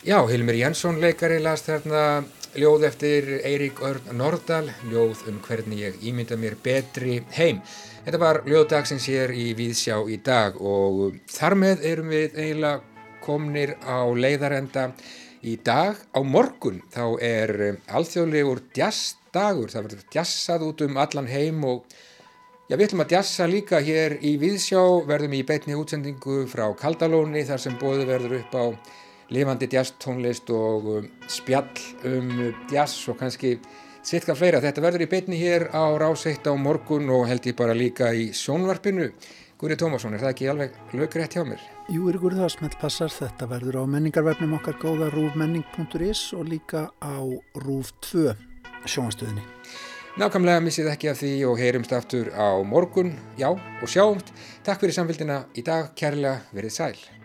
[0.01, 2.23] Já, Hilmir Jensson leikari las þarna
[2.57, 7.59] ljóð eftir Eirík Örn Nordal, ljóð um hvernig ég ímynda mér betri heim.
[8.07, 12.81] Þetta var ljóðdagsins hér í Víðsjá í dag og þar með erum við eiginlega
[13.21, 14.87] komnir á leiðarenda
[15.45, 16.01] í dag.
[16.17, 17.53] Á morgun þá er
[17.85, 21.85] alþjóðlegur jazzdagur, það verður jazzað út um allan heim og
[22.65, 27.45] já, við ætlum að jazza líka hér í Víðsjá, verðum í beitni útsendingu frá Kaldalóni
[27.45, 28.65] þar sem bóðu verður upp á
[29.31, 31.69] lifandi jazz tónlist og um, spjall
[32.07, 32.33] um
[32.71, 33.57] jazz og kannski
[34.03, 34.61] sitka fleira.
[34.63, 38.31] Þetta verður í beitni hér á ráseitt á morgun og held ég bara líka í
[38.35, 39.11] sjónvarpinu.
[39.61, 41.61] Guri Tómasson, er það ekki alveg lögrætt hjá mér?
[41.93, 43.13] Jú, er ykkur það smelt passar.
[43.13, 47.21] Þetta verður á menningarvefnum okkar góða rúfmenning.is og líka á
[47.61, 48.33] rúf 2
[48.89, 49.45] sjónastöðinni.
[50.17, 54.33] Nákvæmlega missið ekki af því og heyrumst aftur á morgun, já, og sjáumst.
[54.65, 57.20] Takk fyrir samfélgina í dag, kærlega verið sæl.